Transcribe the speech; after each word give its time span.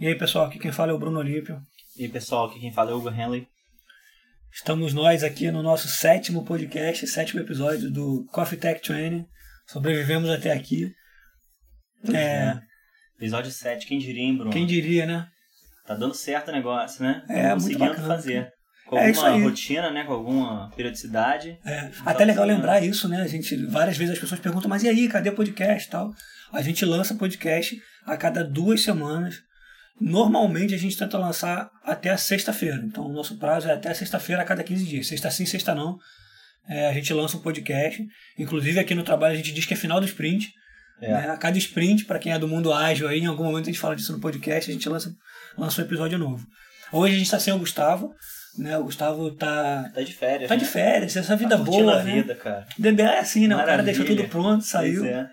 E 0.00 0.06
aí, 0.06 0.14
pessoal, 0.16 0.46
aqui 0.46 0.58
quem 0.58 0.72
fala 0.72 0.92
é 0.92 0.94
o 0.94 0.98
Bruno 0.98 1.18
Olímpio. 1.18 1.60
E 1.96 2.04
aí, 2.04 2.08
pessoal, 2.08 2.46
aqui 2.46 2.58
quem 2.58 2.72
fala 2.72 2.90
é 2.90 2.94
o 2.94 2.96
Hugo 2.96 3.10
Henley. 3.10 3.46
Estamos 4.52 4.94
nós 4.94 5.22
aqui 5.22 5.50
no 5.50 5.62
nosso 5.62 5.88
sétimo 5.88 6.44
podcast, 6.44 7.06
sétimo 7.06 7.40
episódio 7.40 7.90
do 7.90 8.26
Coffee 8.32 8.58
Tech 8.58 8.80
Training. 8.80 9.26
Sobrevivemos 9.66 10.30
até 10.30 10.52
aqui. 10.52 10.92
É, 12.14 12.58
Episódio 13.16 13.50
7, 13.52 13.86
quem 13.86 13.98
diria, 13.98 14.22
hein, 14.22 14.34
Bruno? 14.34 14.50
quem 14.50 14.66
diria, 14.66 15.04
né? 15.04 15.28
Tá 15.86 15.94
dando 15.94 16.14
certo 16.14 16.48
o 16.48 16.52
negócio, 16.52 17.02
né? 17.04 17.22
É, 17.28 17.50
muito 17.50 17.62
conseguindo 17.62 17.90
bacana. 17.90 18.08
fazer. 18.08 18.52
Com 18.90 18.98
É 18.98 19.06
alguma 19.06 19.38
rotina, 19.38 19.88
né? 19.92 20.02
Com 20.02 20.12
alguma 20.12 20.68
periodicidade. 20.74 21.56
É, 21.64 21.82
Tá 21.82 22.10
até 22.10 22.24
legal 22.24 22.42
funcionando. 22.42 22.48
lembrar 22.48 22.84
isso, 22.84 23.08
né? 23.08 23.22
A 23.22 23.26
gente, 23.28 23.54
várias 23.66 23.96
vezes 23.96 24.14
as 24.14 24.18
pessoas 24.18 24.40
perguntam, 24.40 24.68
mas 24.68 24.82
e 24.82 24.88
aí, 24.88 25.08
cadê 25.08 25.30
podcast 25.30 25.86
e 25.86 25.90
tal? 25.92 26.12
A 26.52 26.60
gente 26.60 26.84
lança 26.84 27.14
podcast 27.14 27.80
a 28.04 28.16
cada 28.16 28.42
duas 28.42 28.82
semanas. 28.82 29.36
Normalmente 30.00 30.74
a 30.74 30.78
gente 30.78 30.96
tenta 30.96 31.16
lançar 31.18 31.70
até 31.84 32.10
a 32.10 32.18
sexta-feira. 32.18 32.82
Então 32.84 33.06
o 33.06 33.12
nosso 33.12 33.38
prazo 33.38 33.68
é 33.68 33.72
até 33.72 33.94
sexta-feira 33.94 34.42
a 34.42 34.44
cada 34.44 34.64
15 34.64 34.84
dias. 34.84 35.06
Sexta 35.06 35.30
sim, 35.30 35.46
sexta 35.46 35.72
não. 35.72 35.96
É, 36.68 36.88
a 36.88 36.92
gente 36.92 37.14
lança 37.14 37.36
um 37.36 37.40
podcast. 37.40 38.04
Inclusive 38.36 38.80
aqui 38.80 38.96
no 38.96 39.04
trabalho 39.04 39.34
a 39.34 39.36
gente 39.36 39.52
diz 39.52 39.66
que 39.66 39.74
é 39.74 39.76
final 39.76 40.00
do 40.00 40.06
sprint. 40.06 40.52
É. 41.00 41.12
né? 41.12 41.30
A 41.30 41.36
cada 41.36 41.56
sprint, 41.58 42.06
para 42.06 42.18
quem 42.18 42.32
é 42.32 42.38
do 42.40 42.48
mundo 42.48 42.72
ágil 42.72 43.06
aí, 43.06 43.20
em 43.20 43.26
algum 43.26 43.44
momento 43.44 43.66
a 43.68 43.72
gente 43.72 43.78
fala 43.80 43.94
disso 43.94 44.12
no 44.12 44.20
podcast, 44.20 44.68
a 44.68 44.74
gente 44.74 44.88
lança, 44.88 45.14
lança 45.56 45.80
um 45.80 45.84
episódio 45.84 46.18
novo. 46.18 46.44
Hoje 46.92 47.14
a 47.14 47.18
gente 47.18 47.26
está 47.26 47.38
sem 47.38 47.52
o 47.52 47.58
Gustavo. 47.58 48.12
Né? 48.58 48.76
O 48.78 48.84
Gustavo 48.84 49.30
tá, 49.32 49.90
Tá 49.94 50.02
de 50.02 50.12
férias. 50.12 50.48
tá 50.48 50.54
né? 50.54 50.60
de 50.60 50.66
férias, 50.66 51.16
essa 51.16 51.36
vida 51.36 51.56
tá 51.56 51.62
boa, 51.62 52.00
a 52.00 52.02
né? 52.02 52.14
vida, 52.14 52.34
cara. 52.34 52.66
É 52.82 53.18
assim, 53.18 53.46
né? 53.46 53.54
O 53.54 53.58
cara 53.58 53.70
Maravilha. 53.72 53.96
deixou 53.96 54.16
tudo 54.16 54.28
pronto, 54.28 54.64
saiu. 54.64 55.04
É. 55.04 55.28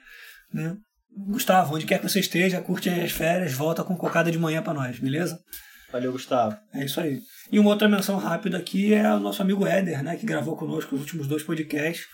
Né? 0.53 0.75
Gustavo, 1.27 1.75
onde 1.75 1.85
quer 1.85 1.99
que 1.99 2.07
você 2.07 2.19
esteja, 2.19 2.61
curte 2.61 2.89
as 2.89 3.11
férias, 3.11 3.53
volta 3.53 3.83
com 3.83 3.95
cocada 3.97 4.31
de 4.31 4.37
manhã 4.37 4.61
pra 4.61 4.73
nós, 4.73 4.99
beleza? 4.99 5.39
Valeu, 5.91 6.11
Gustavo. 6.11 6.55
É 6.73 6.85
isso 6.85 6.99
aí. 6.99 7.19
E 7.51 7.57
uma 7.57 7.69
outra 7.69 7.87
menção 7.87 8.17
rápida 8.17 8.57
aqui 8.57 8.93
é 8.93 9.11
o 9.13 9.19
nosso 9.19 9.41
amigo 9.41 9.65
Éder, 9.65 10.03
né? 10.03 10.15
Que 10.15 10.25
gravou 10.25 10.55
conosco 10.55 10.93
os 10.95 11.01
últimos 11.01 11.27
dois 11.27 11.43
podcasts. 11.43 12.05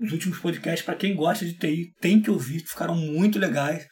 Os 0.00 0.12
últimos 0.12 0.38
podcasts, 0.38 0.82
para 0.84 0.94
quem 0.94 1.16
gosta 1.16 1.44
de 1.44 1.54
TI, 1.54 1.92
tem 2.00 2.20
que 2.20 2.30
ouvir, 2.30 2.60
ficaram 2.60 2.94
muito 2.94 3.38
legais. 3.38 3.86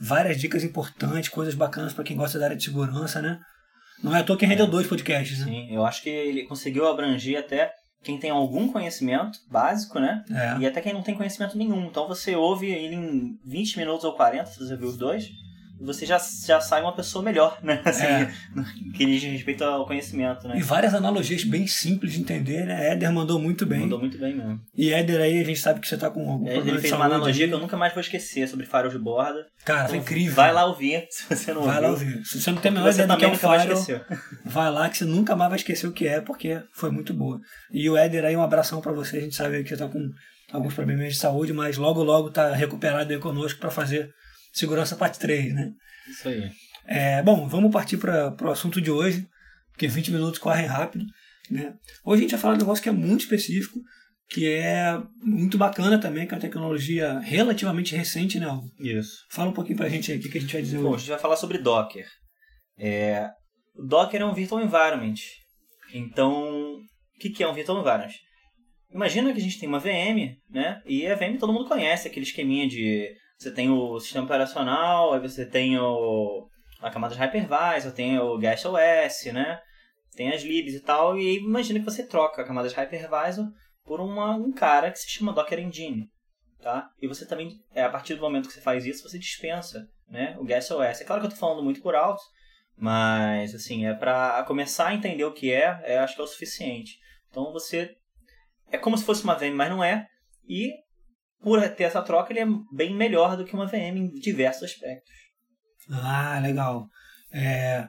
Várias 0.00 0.40
dicas 0.40 0.64
importantes, 0.64 1.28
coisas 1.28 1.54
bacanas 1.54 1.92
para 1.92 2.02
quem 2.02 2.16
gosta 2.16 2.38
da 2.38 2.46
área 2.46 2.56
de 2.56 2.64
segurança, 2.64 3.22
né? 3.22 3.38
Não 4.04 4.14
é 4.14 4.20
à 4.20 4.22
toa 4.22 4.36
que 4.36 4.44
rendeu 4.44 4.66
dois 4.66 4.86
podcasts, 4.86 5.40
né? 5.40 5.46
Sim, 5.46 5.74
eu 5.74 5.84
acho 5.84 6.02
que 6.02 6.10
ele 6.10 6.44
conseguiu 6.44 6.86
abranger 6.86 7.38
até 7.38 7.72
quem 8.02 8.18
tem 8.18 8.30
algum 8.30 8.70
conhecimento 8.70 9.38
básico, 9.50 9.98
né? 9.98 10.22
É. 10.30 10.58
E 10.60 10.66
até 10.66 10.82
quem 10.82 10.92
não 10.92 11.02
tem 11.02 11.14
conhecimento 11.14 11.56
nenhum. 11.56 11.86
Então 11.86 12.06
você 12.06 12.36
ouve 12.36 12.70
ele 12.70 12.94
em 12.94 13.38
20 13.42 13.78
minutos 13.78 14.04
ou 14.04 14.12
40, 14.12 14.44
se 14.46 14.58
você 14.58 14.76
viu 14.76 14.88
os 14.88 14.98
dois, 14.98 15.30
você 15.80 16.06
já, 16.06 16.18
já 16.46 16.60
sai 16.60 16.80
uma 16.82 16.94
pessoa 16.94 17.22
melhor, 17.22 17.58
né? 17.62 17.80
Assim, 17.84 18.04
É. 18.04 18.32
que 18.94 19.04
diz 19.06 19.22
respeito 19.22 19.64
ao 19.64 19.86
conhecimento, 19.86 20.46
né? 20.48 20.56
E 20.58 20.62
várias 20.62 20.94
analogias 20.94 21.44
bem 21.44 21.66
simples 21.66 22.12
de 22.12 22.20
entender, 22.20 22.64
né? 22.66 22.92
Éder 22.92 23.12
mandou 23.12 23.38
muito 23.38 23.66
bem. 23.66 23.80
Mandou 23.80 23.98
muito 23.98 24.16
bem 24.18 24.34
mesmo. 24.36 24.60
E 24.76 24.92
Éder 24.92 25.20
aí, 25.20 25.40
a 25.40 25.44
gente 25.44 25.58
sabe 25.58 25.80
que 25.80 25.88
você 25.88 25.96
tá 25.96 26.10
com 26.10 26.20
algum 26.30 26.46
É, 26.46 26.52
problema 26.54 26.68
Ele 26.70 26.76
de 26.76 26.80
fez 26.82 26.92
uma 26.92 27.00
saúde 27.00 27.14
analogia 27.14 27.44
aí. 27.44 27.48
que 27.50 27.54
eu 27.54 27.60
nunca 27.60 27.76
mais 27.76 27.92
vou 27.92 28.00
esquecer 28.00 28.48
sobre 28.48 28.66
farol 28.66 28.90
de 28.90 28.98
borda. 28.98 29.44
Cara, 29.64 29.88
foi 29.88 29.98
Então, 29.98 30.06
incrível. 30.06 30.34
Vai 30.34 30.52
lá 30.52 30.64
ouvir, 30.66 31.06
se 31.10 31.24
você 31.28 31.52
não 31.52 31.62
Vai 31.64 31.80
lá 31.80 31.90
ouviu. 31.90 32.08
ouvir. 32.08 32.24
Se 32.26 32.40
você 32.40 32.50
não 32.50 32.58
tem 32.58 32.70
a 32.70 32.74
menor 32.74 32.90
ideia 32.90 33.06
do 33.08 33.16
que 33.16 33.24
é 33.24 33.28
um 33.28 33.30
nunca 33.32 33.48
vai 34.44 34.70
lá 34.70 34.88
que 34.88 34.98
você 34.98 35.04
nunca 35.04 35.36
mais 35.36 35.50
vai 35.50 35.58
esquecer 35.58 35.86
o 35.86 35.92
que 35.92 36.06
é, 36.06 36.20
porque 36.20 36.62
foi 36.72 36.90
muito 36.90 37.12
boa. 37.12 37.40
E 37.72 37.88
o 37.90 37.96
Éder 37.96 38.24
aí, 38.24 38.36
um 38.36 38.42
abração 38.42 38.80
pra 38.80 38.92
você. 38.92 39.16
A 39.18 39.20
gente 39.20 39.34
sabe 39.34 39.62
que 39.62 39.68
você 39.68 39.76
tá 39.76 39.88
com 39.88 40.08
alguns 40.52 40.74
probleminhas 40.74 41.14
de 41.14 41.18
saúde, 41.18 41.52
mas 41.52 41.76
logo, 41.76 42.02
logo 42.02 42.30
tá 42.30 42.52
recuperado 42.54 43.12
aí 43.12 43.18
conosco 43.18 43.58
pra 43.58 43.70
fazer 43.70 44.10
Segurança 44.54 44.94
Parte 44.94 45.18
3, 45.18 45.52
né? 45.52 45.72
Isso 46.08 46.28
aí. 46.28 46.50
É, 46.86 47.22
bom, 47.22 47.48
vamos 47.48 47.72
partir 47.72 47.96
para 47.96 48.36
o 48.40 48.50
assunto 48.50 48.80
de 48.80 48.90
hoje, 48.90 49.26
porque 49.72 49.88
20 49.88 50.12
minutos 50.12 50.38
correm 50.38 50.66
rápido. 50.66 51.04
Né? 51.50 51.74
Hoje 52.04 52.20
a 52.20 52.22
gente 52.22 52.30
vai 52.30 52.40
falar 52.40 52.54
de 52.54 52.60
um 52.60 52.66
negócio 52.66 52.82
que 52.82 52.88
é 52.88 52.92
muito 52.92 53.22
específico, 53.22 53.80
que 54.28 54.46
é 54.46 54.96
muito 55.20 55.58
bacana 55.58 55.98
também, 55.98 56.26
que 56.26 56.32
é 56.32 56.36
uma 56.36 56.40
tecnologia 56.40 57.18
relativamente 57.18 57.96
recente, 57.96 58.38
né? 58.38 58.46
Hugo? 58.46 58.70
Isso. 58.78 59.26
Fala 59.28 59.50
um 59.50 59.54
pouquinho 59.54 59.76
pra 59.76 59.88
gente 59.88 60.12
aí 60.12 60.18
o 60.18 60.20
que, 60.20 60.28
que 60.28 60.38
a 60.38 60.40
gente 60.40 60.52
vai 60.52 60.62
dizer 60.62 60.78
Bom, 60.78 60.88
a 60.88 60.90
hoje. 60.92 61.00
gente 61.00 61.10
vai 61.10 61.18
falar 61.18 61.36
sobre 61.36 61.58
Docker. 61.58 62.06
É, 62.78 63.28
Docker 63.74 64.20
é 64.20 64.24
um 64.24 64.34
virtual 64.34 64.62
environment. 64.62 65.14
Então, 65.92 66.76
o 66.76 67.18
que, 67.18 67.30
que 67.30 67.42
é 67.42 67.48
um 67.48 67.54
virtual 67.54 67.80
environment? 67.80 68.14
Imagina 68.92 69.32
que 69.32 69.40
a 69.40 69.42
gente 69.42 69.58
tem 69.58 69.68
uma 69.68 69.80
VM, 69.80 70.36
né? 70.48 70.80
E 70.86 71.06
a 71.06 71.16
VM 71.16 71.38
todo 71.38 71.52
mundo 71.52 71.68
conhece, 71.68 72.06
aquele 72.06 72.24
esqueminha 72.24 72.68
de 72.68 73.12
você 73.36 73.50
tem 73.50 73.70
o 73.70 73.98
sistema 74.00 74.24
operacional, 74.24 75.12
aí 75.12 75.20
você 75.20 75.44
tem 75.44 75.78
o, 75.78 76.48
a 76.80 76.90
camada 76.90 77.14
de 77.14 77.20
hypervisor, 77.20 77.92
tem 77.92 78.18
o 78.18 78.38
Guest 78.38 78.64
OS, 78.66 79.32
né? 79.32 79.60
Tem 80.16 80.32
as 80.32 80.42
libs 80.42 80.74
e 80.74 80.80
tal, 80.80 81.18
e 81.18 81.38
imagina 81.38 81.78
que 81.78 81.84
você 81.84 82.06
troca 82.06 82.42
a 82.42 82.46
camada 82.46 82.68
de 82.68 82.74
hypervisor 82.74 83.46
por 83.84 84.00
uma, 84.00 84.34
um 84.36 84.52
cara 84.52 84.90
que 84.90 84.98
se 84.98 85.10
chama 85.10 85.32
Docker 85.32 85.58
Engine, 85.58 86.08
tá? 86.62 86.90
E 87.00 87.08
você 87.08 87.26
também, 87.26 87.60
é, 87.74 87.82
a 87.82 87.90
partir 87.90 88.14
do 88.14 88.20
momento 88.20 88.48
que 88.48 88.54
você 88.54 88.60
faz 88.60 88.86
isso, 88.86 89.08
você 89.08 89.18
dispensa, 89.18 89.88
né? 90.08 90.36
O 90.38 90.44
Guest 90.44 90.70
OS. 90.70 91.00
É 91.00 91.04
claro 91.04 91.20
que 91.20 91.26
eu 91.26 91.30
tô 91.30 91.36
falando 91.36 91.62
muito 91.62 91.82
por 91.82 91.94
alto, 91.94 92.22
mas, 92.76 93.54
assim, 93.54 93.86
é 93.86 93.94
para 93.94 94.42
começar 94.44 94.88
a 94.88 94.94
entender 94.94 95.24
o 95.24 95.32
que 95.32 95.52
é, 95.52 95.80
é, 95.84 95.98
acho 95.98 96.14
que 96.14 96.20
é 96.20 96.24
o 96.24 96.28
suficiente. 96.28 96.98
Então 97.28 97.52
você, 97.52 97.96
é 98.70 98.78
como 98.78 98.96
se 98.96 99.04
fosse 99.04 99.24
uma 99.24 99.34
VM, 99.34 99.54
mas 99.54 99.70
não 99.70 99.82
é, 99.82 100.08
e 100.48 100.70
por 101.44 101.60
ter 101.68 101.84
essa 101.84 102.02
troca, 102.02 102.32
ele 102.32 102.40
é 102.40 102.46
bem 102.72 102.94
melhor 102.94 103.36
do 103.36 103.44
que 103.44 103.54
uma 103.54 103.66
VM 103.66 103.96
em 103.96 104.10
diversos 104.10 104.64
aspectos. 104.64 105.12
Ah, 105.90 106.40
legal. 106.42 106.88
É, 107.32 107.86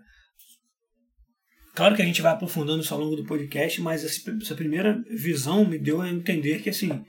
Claro 1.76 1.94
que 1.94 2.02
a 2.02 2.06
gente 2.06 2.22
vai 2.22 2.32
aprofundando 2.32 2.82
isso 2.82 2.94
ao 2.94 3.00
longo 3.02 3.18
do 3.18 3.26
podcast, 3.26 3.82
mas 3.82 4.04
essa 4.06 4.56
primeira 4.56 4.98
visão 5.10 5.66
me 5.66 5.78
deu 5.78 6.02
a 6.02 6.10
entender 6.10 6.62
que, 6.62 6.70
assim, 6.70 7.04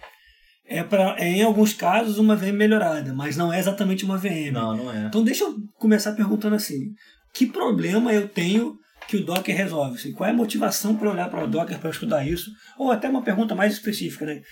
é, 0.66 0.82
pra, 0.82 1.14
é 1.20 1.28
em 1.28 1.42
alguns 1.44 1.72
casos 1.72 2.18
uma 2.18 2.34
VM 2.34 2.56
melhorada, 2.56 3.14
mas 3.14 3.36
não 3.36 3.52
é 3.52 3.60
exatamente 3.60 4.04
uma 4.04 4.18
VM. 4.18 4.50
Não, 4.52 4.76
não 4.76 4.92
é. 4.92 5.06
Então 5.06 5.22
deixa 5.22 5.44
eu 5.44 5.54
começar 5.74 6.12
perguntando 6.14 6.56
assim: 6.56 6.92
que 7.32 7.46
problema 7.46 8.12
eu 8.12 8.28
tenho 8.28 8.76
que 9.06 9.16
o 9.16 9.24
Docker 9.24 9.56
resolve? 9.56 9.94
Assim, 9.94 10.12
qual 10.12 10.28
é 10.28 10.32
a 10.32 10.36
motivação 10.36 10.96
para 10.96 11.10
olhar 11.10 11.30
para 11.30 11.44
o 11.44 11.48
Docker 11.48 11.78
para 11.78 11.90
estudar 11.90 12.26
isso? 12.26 12.50
Ou 12.76 12.90
até 12.90 13.08
uma 13.08 13.22
pergunta 13.22 13.54
mais 13.54 13.72
específica, 13.72 14.26
né? 14.26 14.42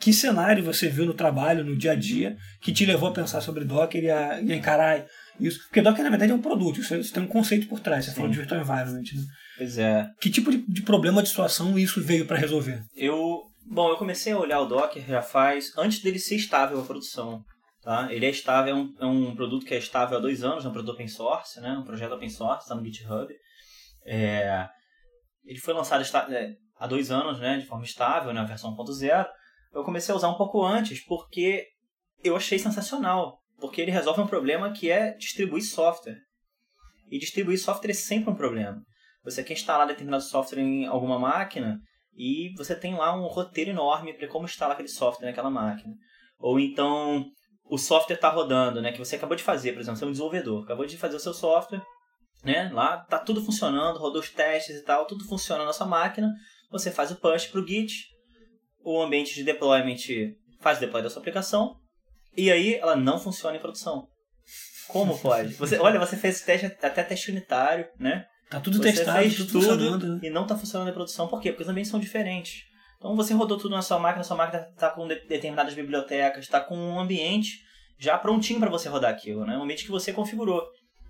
Que 0.00 0.12
cenário 0.12 0.62
você 0.62 0.88
viu 0.88 1.04
no 1.04 1.14
trabalho, 1.14 1.64
no 1.64 1.76
dia 1.76 1.92
a 1.92 1.94
dia, 1.96 2.36
que 2.60 2.72
te 2.72 2.86
levou 2.86 3.08
a 3.08 3.12
pensar 3.12 3.40
sobre 3.40 3.64
Docker 3.64 4.02
e 4.02 4.10
a, 4.10 4.40
e 4.40 4.52
a 4.52 4.56
encarar 4.56 5.04
isso? 5.40 5.60
Porque 5.64 5.82
Docker, 5.82 6.04
na 6.04 6.10
verdade, 6.10 6.30
é 6.30 6.34
um 6.34 6.40
produto, 6.40 6.80
isso, 6.80 6.94
isso 6.94 7.12
tem 7.12 7.22
um 7.22 7.28
conceito 7.28 7.66
por 7.66 7.80
trás, 7.80 8.04
você 8.04 8.10
Sim. 8.12 8.16
falou 8.16 8.30
de 8.30 8.38
Virtual 8.38 8.60
Environment. 8.60 9.02
Né? 9.02 9.22
Pois 9.56 9.76
é. 9.76 10.08
Que 10.20 10.30
tipo 10.30 10.52
de, 10.52 10.58
de 10.58 10.82
problema, 10.82 11.22
de 11.22 11.28
situação 11.28 11.76
isso 11.76 12.00
veio 12.00 12.26
para 12.26 12.38
resolver? 12.38 12.84
Eu, 12.94 13.42
bom, 13.66 13.90
eu 13.90 13.96
comecei 13.96 14.32
a 14.32 14.38
olhar 14.38 14.60
o 14.60 14.66
Docker 14.66 15.04
já 15.04 15.20
faz 15.20 15.72
antes 15.76 16.00
dele 16.00 16.20
ser 16.20 16.36
estável 16.36 16.80
a 16.80 16.84
produção. 16.84 17.42
Tá? 17.82 18.12
Ele 18.12 18.26
é 18.26 18.30
estável, 18.30 18.74
é 18.74 18.78
um, 18.78 18.94
é 19.00 19.06
um 19.06 19.34
produto 19.34 19.66
que 19.66 19.74
é 19.74 19.78
estável 19.78 20.18
há 20.18 20.20
dois 20.20 20.44
anos, 20.44 20.64
é 20.64 20.68
um 20.68 20.72
produto 20.72 20.92
open 20.92 21.08
source, 21.08 21.60
né? 21.60 21.72
um 21.72 21.84
projeto 21.84 22.12
open 22.12 22.28
source, 22.28 22.62
está 22.62 22.74
no 22.74 22.84
GitHub. 22.84 23.32
É, 24.06 24.68
ele 25.44 25.58
foi 25.58 25.74
lançado 25.74 26.04
é, 26.32 26.54
há 26.78 26.86
dois 26.86 27.10
anos 27.10 27.40
né? 27.40 27.58
de 27.58 27.66
forma 27.66 27.84
estável, 27.84 28.32
na 28.32 28.44
versão 28.44 28.76
1.0. 28.76 29.26
Eu 29.72 29.84
comecei 29.84 30.12
a 30.12 30.16
usar 30.16 30.28
um 30.28 30.36
pouco 30.36 30.64
antes 30.64 31.04
porque 31.04 31.66
eu 32.22 32.36
achei 32.36 32.58
sensacional, 32.58 33.38
porque 33.58 33.80
ele 33.80 33.90
resolve 33.90 34.20
um 34.20 34.26
problema 34.26 34.72
que 34.72 34.90
é 34.90 35.16
distribuir 35.16 35.64
software. 35.64 36.18
E 37.10 37.18
distribuir 37.18 37.58
software 37.58 37.90
é 37.90 37.94
sempre 37.94 38.30
um 38.30 38.36
problema. 38.36 38.82
Você 39.24 39.42
quer 39.42 39.54
instalar 39.54 39.86
determinado 39.86 40.22
software 40.22 40.60
em 40.60 40.86
alguma 40.86 41.18
máquina 41.18 41.80
e 42.14 42.52
você 42.56 42.74
tem 42.74 42.94
lá 42.94 43.14
um 43.14 43.26
roteiro 43.26 43.70
enorme 43.70 44.12
para 44.12 44.28
como 44.28 44.46
instalar 44.46 44.74
aquele 44.74 44.88
software 44.88 45.26
naquela 45.26 45.50
máquina. 45.50 45.94
Ou 46.38 46.58
então 46.58 47.24
o 47.64 47.78
software 47.78 48.16
está 48.16 48.28
rodando, 48.28 48.80
né, 48.80 48.92
que 48.92 48.98
você 48.98 49.16
acabou 49.16 49.36
de 49.36 49.42
fazer, 49.42 49.72
por 49.72 49.80
exemplo, 49.80 49.98
você 49.98 50.04
é 50.04 50.08
um 50.08 50.12
desenvolvedor, 50.12 50.64
acabou 50.64 50.86
de 50.86 50.96
fazer 50.96 51.16
o 51.16 51.20
seu 51.20 51.34
software, 51.34 51.82
né, 52.42 52.70
lá 52.72 52.98
tá 52.98 53.18
tudo 53.18 53.44
funcionando, 53.44 53.98
rodou 53.98 54.20
os 54.20 54.30
testes 54.30 54.76
e 54.76 54.84
tal, 54.84 55.06
tudo 55.06 55.26
funciona 55.26 55.64
na 55.64 55.72
sua 55.72 55.86
máquina, 55.86 56.32
você 56.70 56.90
faz 56.90 57.10
o 57.10 57.16
push 57.16 57.46
para 57.46 57.60
o 57.60 57.66
Git, 57.66 57.92
o 58.82 59.00
ambiente 59.02 59.34
de 59.34 59.44
deployment 59.44 59.96
faz 60.60 60.78
o 60.78 60.80
deploy 60.80 61.02
da 61.02 61.10
sua 61.10 61.20
aplicação, 61.20 61.76
e 62.36 62.50
aí 62.50 62.74
ela 62.76 62.96
não 62.96 63.18
funciona 63.18 63.56
em 63.56 63.60
produção. 63.60 64.06
Como 64.88 65.16
pode? 65.20 65.54
Você, 65.54 65.78
olha, 65.78 65.98
você 65.98 66.16
fez 66.16 66.40
teste, 66.40 66.66
até 66.66 67.02
teste 67.02 67.30
unitário, 67.30 67.86
né? 67.98 68.26
Tá 68.50 68.60
tudo 68.60 68.78
você 68.78 68.92
testado, 68.92 69.18
fez 69.18 69.36
tudo, 69.36 69.98
tudo, 69.98 70.24
e 70.24 70.30
não 70.30 70.42
está 70.42 70.56
funcionando 70.56 70.88
em 70.88 70.94
produção. 70.94 71.28
Por 71.28 71.40
quê? 71.40 71.50
Porque 71.50 71.64
os 71.64 71.68
ambientes 71.68 71.90
são 71.90 72.00
diferentes. 72.00 72.62
Então 72.96 73.14
você 73.14 73.34
rodou 73.34 73.58
tudo 73.58 73.74
na 73.74 73.82
sua 73.82 73.98
máquina, 73.98 74.24
sua 74.24 74.36
máquina 74.36 74.66
está 74.72 74.90
com 74.90 75.06
de- 75.06 75.20
determinadas 75.26 75.74
bibliotecas, 75.74 76.44
está 76.44 76.58
com 76.60 76.74
um 76.76 76.98
ambiente 76.98 77.58
já 77.98 78.16
prontinho 78.16 78.58
para 78.58 78.70
você 78.70 78.88
rodar 78.88 79.10
aquilo, 79.12 79.44
né? 79.44 79.56
Um 79.56 79.62
ambiente 79.62 79.84
que 79.84 79.90
você 79.90 80.12
configurou. 80.12 80.62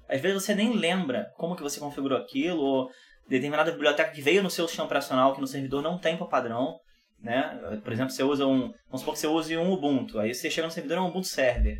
Às 0.08 0.20
vezes 0.20 0.42
você 0.42 0.54
nem 0.54 0.72
lembra 0.74 1.26
como 1.36 1.54
que 1.54 1.62
você 1.62 1.78
configurou 1.78 2.18
aquilo, 2.18 2.60
ou 2.60 2.90
determinada 3.28 3.70
biblioteca 3.70 4.10
que 4.10 4.20
veio 4.20 4.42
no 4.42 4.50
seu 4.50 4.66
sistema 4.66 4.86
operacional 4.86 5.34
que 5.34 5.40
no 5.40 5.46
servidor 5.46 5.82
não 5.82 5.98
tem 5.98 6.16
por 6.16 6.28
padrão, 6.28 6.78
né? 7.20 7.80
Por 7.82 7.92
exemplo, 7.92 8.10
você 8.10 8.22
usa 8.22 8.46
um, 8.46 8.72
vamos 8.86 9.00
supor 9.00 9.14
que 9.14 9.20
você 9.20 9.26
use 9.26 9.56
um 9.56 9.72
Ubuntu, 9.72 10.18
aí 10.18 10.34
você 10.34 10.50
chega 10.50 10.66
no 10.66 10.72
servidor 10.72 10.98
é 10.98 11.00
um 11.00 11.08
Ubuntu 11.08 11.26
Server, 11.26 11.78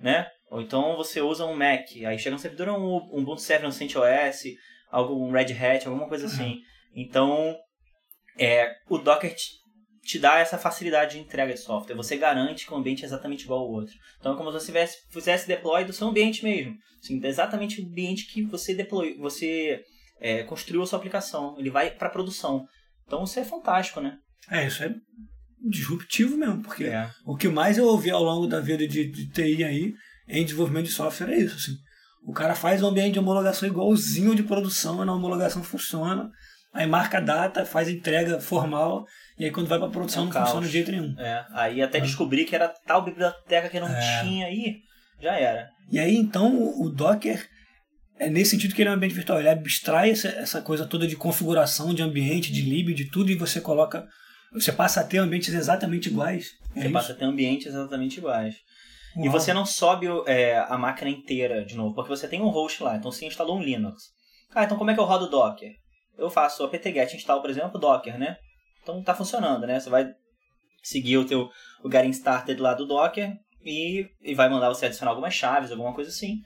né? 0.00 0.26
Ou 0.50 0.60
então 0.62 0.96
você 0.96 1.20
usa 1.20 1.44
um 1.44 1.54
Mac, 1.54 1.86
aí 2.06 2.18
chega 2.18 2.34
no 2.34 2.38
servidor 2.38 2.68
é 2.68 2.72
um, 2.72 2.96
um 2.96 3.22
Ubuntu 3.22 3.42
Server, 3.42 3.68
um 3.68 3.72
CentOS, 3.72 4.44
algum 4.90 5.30
Red 5.30 5.52
Hat, 5.52 5.86
alguma 5.86 6.08
coisa 6.08 6.26
assim. 6.26 6.62
Então, 6.94 7.56
é, 8.38 8.74
o 8.88 8.98
Docker 8.98 9.34
te, 9.34 9.50
te, 10.02 10.18
dá 10.18 10.38
essa 10.38 10.56
facilidade 10.56 11.16
de 11.16 11.20
entrega 11.20 11.52
de 11.52 11.60
software. 11.60 11.94
Você 11.96 12.16
garante 12.16 12.66
que 12.66 12.72
o 12.72 12.76
ambiente 12.76 13.02
é 13.02 13.06
exatamente 13.06 13.44
igual 13.44 13.60
ao 13.60 13.70
outro. 13.70 13.94
Então, 14.18 14.32
é 14.32 14.36
como 14.36 14.50
se 14.58 14.72
você 14.72 14.86
fizesse 15.10 15.46
deploy 15.46 15.84
do 15.84 15.92
seu 15.92 16.08
ambiente 16.08 16.42
mesmo. 16.42 16.74
Assim, 17.02 17.20
exatamente 17.24 17.80
o 17.80 17.84
ambiente 17.84 18.26
que 18.26 18.42
você 18.42 18.74
deploy, 18.74 19.16
você 19.18 19.82
é, 20.20 20.42
construiu 20.44 20.82
a 20.82 20.86
sua 20.86 20.98
aplicação. 20.98 21.56
Ele 21.58 21.70
vai 21.70 21.90
para 21.90 22.10
produção. 22.10 22.66
Então, 23.06 23.24
isso 23.24 23.38
é 23.38 23.44
fantástico, 23.44 24.00
né? 24.00 24.18
É, 24.50 24.66
isso 24.66 24.82
é 24.82 24.94
disruptivo 25.60 26.36
mesmo, 26.36 26.62
porque 26.62 26.84
é. 26.84 27.10
o 27.24 27.36
que 27.36 27.48
mais 27.48 27.76
eu 27.78 27.86
ouvi 27.86 28.10
ao 28.10 28.22
longo 28.22 28.46
da 28.46 28.60
vida 28.60 28.86
de, 28.86 29.10
de 29.10 29.28
TI 29.28 29.64
aí 29.64 29.94
em 30.28 30.44
desenvolvimento 30.44 30.86
de 30.86 30.92
software 30.92 31.30
é 31.30 31.38
isso, 31.38 31.56
assim. 31.56 31.76
O 32.24 32.32
cara 32.32 32.54
faz 32.54 32.82
um 32.82 32.88
ambiente 32.88 33.14
de 33.14 33.18
homologação 33.18 33.68
igualzinho 33.68 34.34
de 34.34 34.42
produção, 34.42 35.04
na 35.04 35.14
homologação 35.14 35.62
funciona, 35.62 36.30
aí 36.72 36.86
marca 36.86 37.18
a 37.18 37.20
data, 37.20 37.64
faz 37.64 37.88
a 37.88 37.92
entrega 37.92 38.38
formal, 38.40 39.06
e 39.38 39.44
aí 39.44 39.50
quando 39.50 39.68
vai 39.68 39.78
para 39.78 39.88
produção 39.88 40.22
é 40.22 40.26
não 40.26 40.32
caos. 40.32 40.44
funciona 40.46 40.66
de 40.66 40.72
jeito 40.72 40.90
nenhum. 40.90 41.14
É, 41.18 41.46
aí 41.52 41.82
até 41.82 41.98
é. 41.98 42.00
descobrir 42.02 42.44
que 42.44 42.54
era 42.54 42.68
tal 42.68 43.04
biblioteca 43.04 43.68
que 43.68 43.80
não 43.80 43.88
é. 43.88 44.22
tinha 44.22 44.46
aí, 44.46 44.76
já 45.20 45.34
era. 45.36 45.70
E 45.90 45.98
aí 45.98 46.14
então 46.16 46.80
o 46.80 46.90
Docker 46.90 47.48
é 48.18 48.28
nesse 48.28 48.50
sentido 48.50 48.74
que 48.74 48.82
ele 48.82 48.88
é 48.88 48.92
um 48.92 48.96
ambiente 48.96 49.14
virtual, 49.14 49.38
ele 49.38 49.48
abstrai 49.48 50.10
essa, 50.10 50.28
essa 50.28 50.60
coisa 50.60 50.84
toda 50.84 51.06
de 51.06 51.16
configuração 51.16 51.94
de 51.94 52.02
ambiente, 52.02 52.52
de 52.52 52.62
lib, 52.62 52.92
de 52.92 53.06
tudo, 53.10 53.30
e 53.30 53.36
você 53.36 53.60
coloca 53.60 54.06
você 54.52 54.72
passa 54.72 55.00
a 55.00 55.04
ter 55.04 55.18
ambientes 55.18 55.52
exatamente 55.52 56.08
iguais. 56.08 56.50
É 56.74 56.80
você 56.80 56.86
isso? 56.86 56.92
passa 56.92 57.12
a 57.12 57.16
ter 57.16 57.24
ambientes 57.24 57.66
exatamente 57.66 58.18
iguais. 58.18 58.56
Uau. 59.16 59.26
E 59.26 59.28
você 59.28 59.52
não 59.52 59.66
sobe 59.66 60.06
é, 60.26 60.58
a 60.58 60.76
máquina 60.78 61.10
inteira 61.10 61.64
de 61.64 61.76
novo, 61.76 61.94
porque 61.94 62.10
você 62.10 62.28
tem 62.28 62.40
um 62.40 62.48
host 62.48 62.82
lá, 62.82 62.96
então 62.96 63.10
você 63.10 63.26
instalou 63.26 63.56
um 63.58 63.62
Linux. 63.62 64.04
Ah, 64.54 64.64
então 64.64 64.78
como 64.78 64.90
é 64.90 64.94
que 64.94 65.00
eu 65.00 65.04
rodo 65.04 65.26
o 65.26 65.30
Docker? 65.30 65.72
Eu 66.16 66.30
faço 66.30 66.64
apt-get 66.64 67.14
install, 67.14 67.40
por 67.40 67.50
exemplo, 67.50 67.78
Docker, 67.78 68.18
né? 68.18 68.36
Então 68.82 69.02
tá 69.02 69.14
funcionando, 69.14 69.66
né? 69.66 69.78
Você 69.78 69.90
vai 69.90 70.08
seguir 70.82 71.18
o 71.18 71.26
teu 71.26 71.50
o 71.82 71.90
getting 71.90 72.10
started 72.10 72.60
lá 72.60 72.74
do 72.74 72.86
Docker 72.86 73.32
e, 73.64 74.06
e 74.22 74.34
vai 74.34 74.48
mandar 74.48 74.68
você 74.68 74.86
adicionar 74.86 75.10
algumas 75.10 75.34
chaves, 75.34 75.70
alguma 75.70 75.94
coisa 75.94 76.10
assim. 76.10 76.40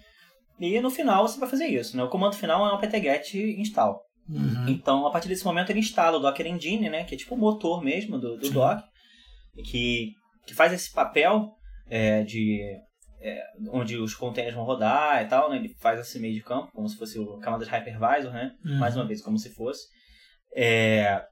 E 0.59 0.81
no 0.81 0.91
final 0.91 1.27
você 1.27 1.39
vai 1.39 1.49
fazer 1.49 1.67
isso, 1.67 1.97
né? 1.97 2.03
O 2.03 2.09
comando 2.09 2.37
final 2.37 2.67
é 2.67 2.73
um 2.73 2.77
apt-get 2.77 3.35
install. 3.35 4.01
Uhum. 4.29 4.69
Então, 4.69 5.07
a 5.07 5.11
partir 5.11 5.29
desse 5.29 5.45
momento, 5.45 5.71
ele 5.71 5.81
instala 5.81 6.17
o 6.17 6.21
Docker 6.21 6.47
Engine, 6.47 6.89
né, 6.89 7.05
que 7.05 7.15
é 7.15 7.19
tipo 7.19 7.35
o 7.35 7.39
motor 7.39 7.83
mesmo 7.83 8.19
do, 8.19 8.37
do 8.37 8.51
Docker, 8.51 8.85
que, 9.65 10.13
que 10.47 10.55
faz 10.55 10.73
esse 10.73 10.93
papel 10.93 11.53
é, 11.89 12.23
de 12.23 12.61
é, 13.21 13.41
onde 13.71 13.97
os 13.97 14.15
containers 14.15 14.55
vão 14.55 14.65
rodar 14.65 15.23
e 15.23 15.27
tal, 15.27 15.49
né? 15.51 15.57
Ele 15.57 15.75
faz 15.81 16.01
esse 16.01 16.19
meio 16.19 16.35
de 16.35 16.43
campo, 16.43 16.73
como 16.73 16.89
se 16.89 16.97
fosse 16.97 17.19
o 17.19 17.39
camada 17.39 17.65
de 17.65 17.71
hypervisor, 17.71 18.33
né? 18.33 18.55
Uhum. 18.65 18.79
Mais 18.79 18.97
uma 18.97 19.07
vez, 19.07 19.23
como 19.23 19.39
se 19.39 19.51
fosse. 19.51 19.87
É, 20.55 21.25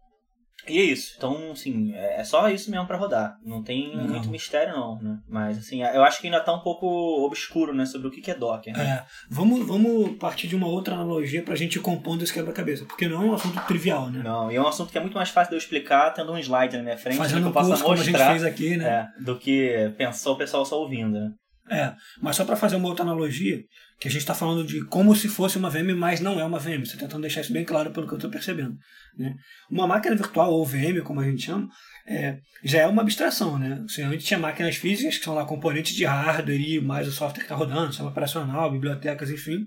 e 0.68 0.78
é 0.78 0.82
isso. 0.82 1.14
Então, 1.16 1.52
assim, 1.52 1.94
é, 1.94 2.20
é 2.20 2.24
só 2.24 2.48
isso 2.48 2.70
mesmo 2.70 2.86
para 2.86 2.96
rodar. 2.96 3.36
Não 3.44 3.62
tem 3.62 3.96
não. 3.96 4.04
muito 4.04 4.28
mistério, 4.28 4.74
não, 4.74 5.00
né? 5.00 5.18
Mas, 5.28 5.58
assim, 5.58 5.82
eu 5.82 6.02
acho 6.02 6.20
que 6.20 6.26
ainda 6.26 6.40
tá 6.40 6.52
um 6.52 6.60
pouco 6.60 6.86
obscuro, 7.24 7.74
né? 7.74 7.86
Sobre 7.86 8.08
o 8.08 8.10
que 8.10 8.30
é 8.30 8.34
Docker. 8.34 8.76
Né? 8.76 8.84
É. 8.84 9.04
Vamos, 9.28 9.66
vamos 9.66 10.16
partir 10.18 10.48
de 10.48 10.56
uma 10.56 10.66
outra 10.66 10.94
analogia 10.94 11.42
pra 11.42 11.56
gente 11.56 11.76
ir 11.76 11.80
compondo 11.80 12.22
esse 12.22 12.32
quebra-cabeça. 12.32 12.84
Porque 12.84 13.08
não 13.08 13.22
é 13.22 13.26
um 13.26 13.34
assunto 13.34 13.60
trivial, 13.66 14.10
né? 14.10 14.22
Não, 14.22 14.50
e 14.50 14.56
é 14.56 14.60
um 14.60 14.68
assunto 14.68 14.90
que 14.90 14.98
é 14.98 15.00
muito 15.00 15.14
mais 15.14 15.30
fácil 15.30 15.50
de 15.50 15.56
eu 15.56 15.58
explicar 15.58 16.10
tendo 16.10 16.32
um 16.32 16.38
slide 16.38 16.76
na 16.76 16.82
minha 16.82 16.98
frente. 16.98 17.18
Fazendo 17.18 17.42
que 17.42 17.48
eu 17.48 17.52
possa 17.52 17.70
mostrar, 17.70 17.86
como 17.86 18.00
a 18.00 18.04
gente 18.04 18.18
fez 18.18 18.44
aqui, 18.44 18.76
né? 18.76 19.10
É, 19.18 19.22
do 19.22 19.38
que 19.38 19.92
pensar 19.96 20.30
o 20.30 20.36
pessoal 20.36 20.64
só 20.64 20.80
ouvindo, 20.80 21.18
né? 21.18 21.32
É, 21.70 21.94
mas 22.20 22.34
só 22.34 22.44
para 22.44 22.56
fazer 22.56 22.75
uma 22.75 22.88
outra 22.88 23.05
analogia, 23.05 23.62
que 24.00 24.08
a 24.08 24.11
gente 24.11 24.22
está 24.22 24.34
falando 24.34 24.67
de 24.67 24.84
como 24.87 25.14
se 25.14 25.28
fosse 25.28 25.56
uma 25.56 25.70
VM, 25.70 25.94
mas 25.96 26.19
não 26.19 26.40
é 26.40 26.44
uma 26.44 26.58
VM. 26.58 26.84
Você 26.84 26.94
tá 26.94 27.02
tentando 27.02 27.20
deixar 27.20 27.43
isso 27.43 27.52
bem 27.52 27.64
claro 27.64 27.93
pelo 27.93 28.08
que 28.08 28.12
eu 28.12 28.17
estou 28.17 28.31
percebendo. 28.31 28.76
Né? 29.17 29.37
Uma 29.70 29.87
máquina 29.87 30.17
virtual, 30.17 30.52
ou 30.52 30.67
VM, 30.67 31.00
como 31.05 31.20
a 31.20 31.25
gente 31.25 31.44
chama, 31.44 31.69
é, 32.08 32.38
já 32.64 32.81
é 32.81 32.87
uma 32.88 33.02
abstração. 33.02 33.56
Né? 33.56 33.84
Você 33.87 34.02
antes 34.02 34.26
tinha 34.26 34.40
máquinas 34.40 34.75
físicas, 34.75 35.19
que 35.19 35.25
são 35.25 35.32
lá 35.32 35.44
componentes 35.44 35.94
de 35.94 36.05
hardware 36.05 36.61
e 36.61 36.81
mais 36.81 37.06
o 37.06 37.12
software 37.12 37.38
que 37.38 37.44
está 37.44 37.55
rodando, 37.55 37.88
sistema 37.88 38.11
operacional, 38.11 38.73
bibliotecas, 38.73 39.31
enfim. 39.31 39.64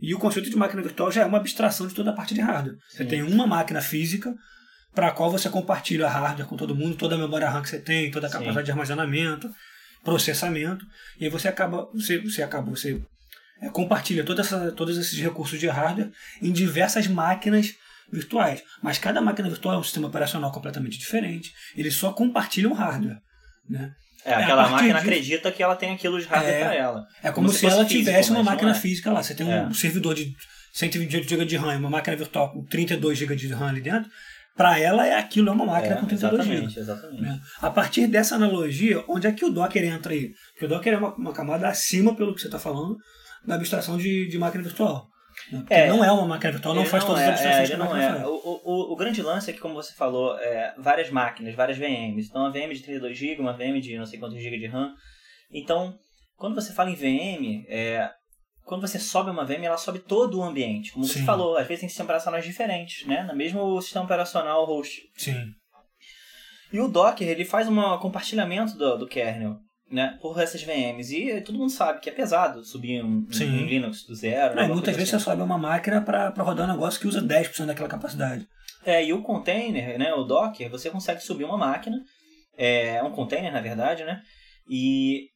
E 0.00 0.14
o 0.14 0.18
conceito 0.18 0.50
de 0.50 0.56
máquina 0.56 0.82
virtual 0.82 1.12
já 1.12 1.22
é 1.22 1.26
uma 1.26 1.38
abstração 1.38 1.86
de 1.86 1.94
toda 1.94 2.10
a 2.10 2.14
parte 2.14 2.34
de 2.34 2.40
hardware. 2.40 2.76
Você 2.88 3.04
Sim. 3.04 3.08
tem 3.08 3.22
uma 3.22 3.46
máquina 3.46 3.80
física 3.80 4.34
para 4.92 5.08
a 5.08 5.12
qual 5.12 5.30
você 5.30 5.48
compartilha 5.48 6.08
hardware 6.08 6.48
com 6.48 6.56
todo 6.56 6.74
mundo, 6.74 6.96
toda 6.96 7.14
a 7.14 7.18
memória 7.18 7.48
RAM 7.48 7.62
que 7.62 7.68
você 7.68 7.78
tem, 7.78 8.10
toda 8.10 8.26
a 8.26 8.30
capacidade 8.30 8.60
Sim. 8.60 8.64
de 8.64 8.70
armazenamento 8.72 9.48
processamento, 10.04 10.84
e 11.18 11.24
aí 11.24 11.30
você 11.30 11.48
acaba, 11.48 11.88
você, 11.92 12.18
você 12.18 12.42
acaba, 12.42 12.70
você 12.70 13.00
é, 13.60 13.68
compartilha 13.68 14.24
toda 14.24 14.42
essa, 14.42 14.72
todos 14.72 14.96
esses 14.96 15.18
recursos 15.18 15.58
de 15.58 15.66
hardware 15.66 16.10
em 16.40 16.52
diversas 16.52 17.06
máquinas 17.06 17.74
virtuais. 18.10 18.62
Mas 18.82 18.98
cada 18.98 19.20
máquina 19.20 19.48
virtual 19.48 19.74
é 19.74 19.78
um 19.78 19.82
sistema 19.82 20.08
operacional 20.08 20.50
completamente 20.52 20.98
diferente. 20.98 21.52
Eles 21.76 21.94
só 21.94 22.12
compartilham 22.12 22.72
hardware. 22.72 23.18
Né? 23.68 23.92
É, 24.24 24.34
aquela 24.34 24.66
é, 24.66 24.70
máquina 24.70 24.94
de... 24.94 25.00
acredita 25.00 25.52
que 25.52 25.62
ela 25.62 25.76
tem 25.76 25.92
aquilo 25.92 26.20
de 26.20 26.26
hardware 26.26 26.54
é, 26.54 26.60
para 26.60 26.74
ela. 26.74 27.06
É 27.22 27.30
como, 27.30 27.46
como 27.46 27.48
se, 27.50 27.60
se 27.60 27.66
ela 27.66 27.84
físico, 27.84 28.04
tivesse 28.04 28.30
uma 28.30 28.42
máquina 28.42 28.70
é. 28.70 28.74
física 28.74 29.12
lá. 29.12 29.22
Você 29.22 29.34
tem 29.34 29.46
um 29.46 29.70
é. 29.70 29.74
servidor 29.74 30.14
de 30.14 30.32
128 30.72 31.28
GB 31.28 31.44
de 31.44 31.56
RAM 31.56 31.74
e 31.74 31.76
uma 31.76 31.90
máquina 31.90 32.16
virtual 32.16 32.52
com 32.52 32.64
32 32.64 33.18
GB 33.18 33.36
de 33.36 33.48
RAM 33.48 33.68
ali 33.68 33.80
dentro 33.80 34.10
para 34.58 34.76
ela 34.76 35.06
é 35.06 35.14
aquilo, 35.14 35.50
é 35.50 35.52
uma 35.52 35.64
máquina 35.64 35.94
é, 35.94 36.00
com 36.00 36.06
tecnologia. 36.06 36.54
Exatamente, 36.54 36.80
exatamente. 36.80 37.22
Né? 37.22 37.40
A 37.62 37.70
partir 37.70 38.08
dessa 38.08 38.34
analogia, 38.34 39.04
onde 39.06 39.28
é 39.28 39.32
que 39.32 39.44
o 39.44 39.50
Docker 39.50 39.84
entra 39.84 40.12
aí? 40.12 40.32
Porque 40.52 40.64
o 40.64 40.68
Docker 40.68 40.94
é 40.94 40.96
uma, 40.98 41.14
uma 41.14 41.32
camada 41.32 41.68
acima, 41.68 42.12
pelo 42.16 42.34
que 42.34 42.40
você 42.40 42.48
está 42.48 42.58
falando, 42.58 42.96
da 43.46 43.54
abstração 43.54 43.96
de, 43.96 44.26
de 44.26 44.36
máquina 44.36 44.64
virtual. 44.64 45.06
Né? 45.52 45.64
É, 45.70 45.88
não 45.88 46.04
é 46.04 46.10
uma 46.10 46.26
máquina 46.26 46.50
virtual, 46.50 46.74
não 46.74 46.84
faz 46.84 47.04
não 47.04 47.10
todas 47.10 47.22
as 47.22 47.28
é, 47.28 47.32
abstrações 47.32 47.70
é, 47.70 47.72
que 47.72 47.78
máquina 47.78 48.18
é. 48.18 48.26
O, 48.26 48.60
o, 48.64 48.92
o, 48.92 48.96
grande 48.96 49.22
lance 49.22 49.48
é 49.48 49.52
que, 49.52 49.60
como 49.60 49.74
você 49.74 49.94
falou, 49.94 50.36
é, 50.40 50.74
várias 50.76 51.08
máquinas, 51.08 51.54
várias 51.54 51.78
VMs. 51.78 52.28
Então, 52.28 52.42
uma 52.42 52.50
VM 52.50 52.74
de 52.74 52.82
32 52.82 53.16
GB, 53.16 53.40
uma 53.40 53.52
VM 53.52 53.80
de 53.80 53.96
não 53.96 54.06
sei 54.06 54.18
quantos 54.18 54.42
GB 54.42 54.58
de 54.58 54.66
RAM. 54.66 54.92
Então, 55.52 55.96
quando 56.36 56.56
você 56.56 56.72
fala 56.72 56.90
em 56.90 56.96
VM, 56.96 57.64
é, 57.68 58.10
quando 58.68 58.82
você 58.82 58.98
sobe 58.98 59.30
uma 59.30 59.46
VM, 59.46 59.64
ela 59.64 59.78
sobe 59.78 59.98
todo 59.98 60.38
o 60.38 60.42
ambiente. 60.44 60.92
Como 60.92 61.04
Sim. 61.04 61.14
você 61.14 61.24
falou, 61.24 61.56
às 61.56 61.66
vezes 61.66 61.80
tem 61.80 61.88
sistemas 61.88 62.08
operacionais 62.10 62.44
diferentes, 62.44 63.06
né? 63.06 63.22
No 63.22 63.34
mesmo 63.34 63.80
sistema 63.80 64.04
operacional 64.04 64.66
host. 64.66 65.00
Sim. 65.16 65.46
E 66.70 66.78
o 66.78 66.86
Docker, 66.86 67.26
ele 67.26 67.46
faz 67.46 67.66
um 67.66 67.98
compartilhamento 67.98 68.76
do, 68.76 68.98
do 68.98 69.08
kernel, 69.08 69.56
né? 69.90 70.18
Por 70.20 70.38
essas 70.38 70.62
VMs. 70.62 71.16
E 71.16 71.40
todo 71.40 71.58
mundo 71.58 71.70
sabe 71.70 72.00
que 72.00 72.10
é 72.10 72.12
pesado 72.12 72.62
subir 72.62 73.02
um, 73.02 73.26
um 73.26 73.64
Linux 73.64 74.04
do 74.04 74.14
zero. 74.14 74.54
Não, 74.54 74.68
muitas 74.68 74.94
vezes 74.94 75.14
assim. 75.14 75.24
você 75.24 75.30
sobe 75.30 75.40
uma 75.40 75.56
máquina 75.56 76.02
para 76.02 76.28
rodar 76.42 76.68
um 76.68 76.72
negócio 76.72 77.00
que 77.00 77.08
usa 77.08 77.22
10% 77.22 77.64
daquela 77.64 77.88
capacidade. 77.88 78.46
É, 78.84 79.02
e 79.02 79.14
o 79.14 79.22
container, 79.22 79.98
né? 79.98 80.12
O 80.12 80.24
Docker, 80.24 80.70
você 80.70 80.90
consegue 80.90 81.22
subir 81.22 81.44
uma 81.44 81.56
máquina. 81.56 81.96
É 82.54 83.02
um 83.02 83.12
container, 83.12 83.50
na 83.50 83.62
verdade, 83.62 84.04
né? 84.04 84.20
E 84.68 85.28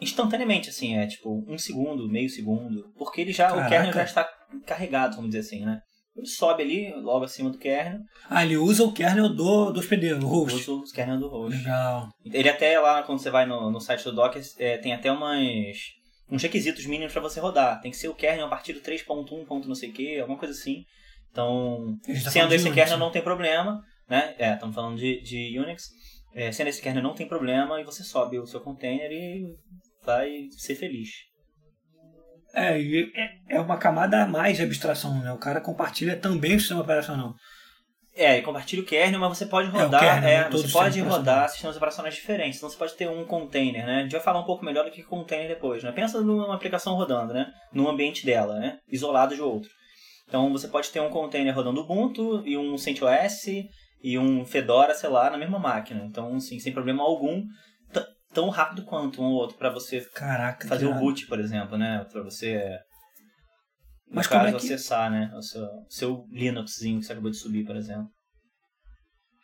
instantaneamente, 0.00 0.70
assim, 0.70 0.96
é 0.96 1.06
tipo 1.06 1.44
um 1.48 1.58
segundo, 1.58 2.08
meio 2.08 2.28
segundo, 2.28 2.92
porque 2.96 3.20
ele 3.20 3.32
já, 3.32 3.48
Caraca. 3.48 3.66
o 3.66 3.70
kernel 3.70 3.92
já 3.92 4.04
está 4.04 4.28
carregado, 4.66 5.16
vamos 5.16 5.30
dizer 5.30 5.40
assim, 5.40 5.64
né? 5.64 5.80
Ele 6.16 6.26
sobe 6.26 6.62
ali, 6.62 6.92
logo 7.02 7.24
acima 7.24 7.50
do 7.50 7.58
kernel. 7.58 7.98
Ah, 8.30 8.44
ele 8.44 8.56
usa 8.56 8.84
o 8.84 8.92
kernel 8.92 9.28
do, 9.34 9.72
do 9.72 9.80
hospedeiro, 9.80 10.20
do 10.20 10.28
host. 10.28 10.70
Usa 10.70 10.70
o 10.70 10.94
kernel 10.94 11.18
do 11.18 11.28
host. 11.28 11.58
Legal. 11.58 12.08
Ele 12.24 12.48
até 12.48 12.78
lá, 12.78 13.02
quando 13.02 13.18
você 13.18 13.30
vai 13.30 13.44
no, 13.46 13.68
no 13.70 13.80
site 13.80 14.04
do 14.04 14.12
Docker, 14.12 14.40
é, 14.58 14.78
tem 14.78 14.92
até 14.92 15.10
umas 15.10 15.76
uns 16.30 16.42
requisitos 16.42 16.86
mínimos 16.86 17.12
para 17.12 17.22
você 17.22 17.40
rodar. 17.40 17.80
Tem 17.80 17.90
que 17.90 17.96
ser 17.96 18.08
o 18.08 18.14
kernel 18.14 18.46
a 18.46 18.48
partir 18.48 18.72
do 18.72 18.80
3.1. 18.80 19.66
não 19.66 19.74
sei 19.74 19.90
o 19.90 19.92
que, 19.92 20.20
alguma 20.20 20.38
coisa 20.38 20.54
assim. 20.54 20.84
Então, 21.30 21.98
tá 22.22 22.30
sendo 22.30 22.54
esse 22.54 22.70
kernel 22.70 22.96
não 22.96 23.10
tem 23.10 23.20
problema, 23.20 23.82
né? 24.08 24.36
É, 24.38 24.54
estamos 24.54 24.74
falando 24.74 24.96
de, 24.96 25.20
de 25.20 25.58
Unix. 25.58 25.88
É, 26.32 26.50
sendo 26.52 26.68
esse 26.68 26.80
kernel 26.80 27.02
não 27.02 27.14
tem 27.14 27.26
problema 27.26 27.80
e 27.80 27.84
você 27.84 28.02
sobe 28.04 28.38
o 28.38 28.46
seu 28.46 28.60
container 28.60 29.10
e 29.10 29.44
vai 30.04 30.48
ser 30.50 30.74
feliz. 30.74 31.10
É, 32.54 32.80
é, 32.80 33.56
é 33.56 33.60
uma 33.60 33.76
camada 33.76 34.22
a 34.22 34.26
mais 34.26 34.56
de 34.56 34.62
abstração, 34.62 35.20
né? 35.20 35.32
O 35.32 35.38
cara 35.38 35.60
compartilha 35.60 36.16
também 36.16 36.54
o 36.54 36.60
sistema 36.60 36.82
operacional. 36.82 37.34
É, 38.16 38.40
compartilha 38.42 38.80
o 38.80 38.86
kernel, 38.86 39.18
mas 39.18 39.36
você 39.36 39.46
pode 39.46 39.68
rodar, 39.68 40.04
é, 40.04 40.06
kernel, 40.06 40.46
é, 40.46 40.50
você 40.50 40.68
pode 40.68 41.00
rodar 41.00 41.48
sistemas 41.48 41.76
operacionais 41.76 42.14
diferentes. 42.14 42.58
Então 42.58 42.70
você 42.70 42.76
pode 42.76 42.94
ter 42.94 43.08
um 43.08 43.24
container, 43.24 43.84
né? 43.84 43.98
A 43.98 44.02
gente 44.02 44.12
vai 44.12 44.20
falar 44.20 44.38
um 44.38 44.44
pouco 44.44 44.64
melhor 44.64 44.84
do 44.84 44.90
que 44.92 45.02
container 45.02 45.48
depois, 45.48 45.82
né? 45.82 45.90
Pensa 45.90 46.20
numa 46.20 46.54
aplicação 46.54 46.94
rodando, 46.94 47.34
né? 47.34 47.52
No 47.72 47.88
ambiente 47.88 48.24
dela, 48.24 48.60
né? 48.60 48.78
Isolado 48.88 49.34
de 49.34 49.42
outro. 49.42 49.68
Então 50.28 50.52
você 50.52 50.68
pode 50.68 50.90
ter 50.90 51.00
um 51.00 51.10
container 51.10 51.52
rodando 51.52 51.80
Ubuntu 51.80 52.46
e 52.46 52.56
um 52.56 52.78
CentOS 52.78 53.46
e 54.00 54.16
um 54.16 54.44
Fedora, 54.44 54.94
sei 54.94 55.10
lá, 55.10 55.28
na 55.28 55.36
mesma 55.36 55.58
máquina. 55.58 56.04
Então, 56.04 56.36
assim, 56.36 56.60
sem 56.60 56.72
problema 56.72 57.02
algum, 57.02 57.42
tão 58.34 58.48
rápido 58.50 58.84
quanto 58.84 59.22
um 59.22 59.26
ou 59.26 59.34
outro 59.34 59.56
para 59.56 59.70
você 59.70 60.00
Caraca, 60.12 60.66
fazer 60.68 60.86
o 60.86 60.94
boot, 60.94 61.26
por 61.26 61.38
exemplo, 61.40 61.78
né? 61.78 62.04
Para 62.12 62.22
você 62.22 62.58
no 64.08 64.16
Mas 64.16 64.26
caso, 64.26 64.48
é 64.48 64.50
que- 64.50 64.56
acessar, 64.58 65.10
né? 65.10 65.30
O 65.34 65.40
seu, 65.42 65.66
seu 65.88 66.24
Linuxzinho 66.30 67.00
que 67.00 67.06
você 67.06 67.12
acabou 67.12 67.30
de 67.30 67.36
subir, 67.38 67.64
por 67.64 67.76
exemplo. 67.76 68.08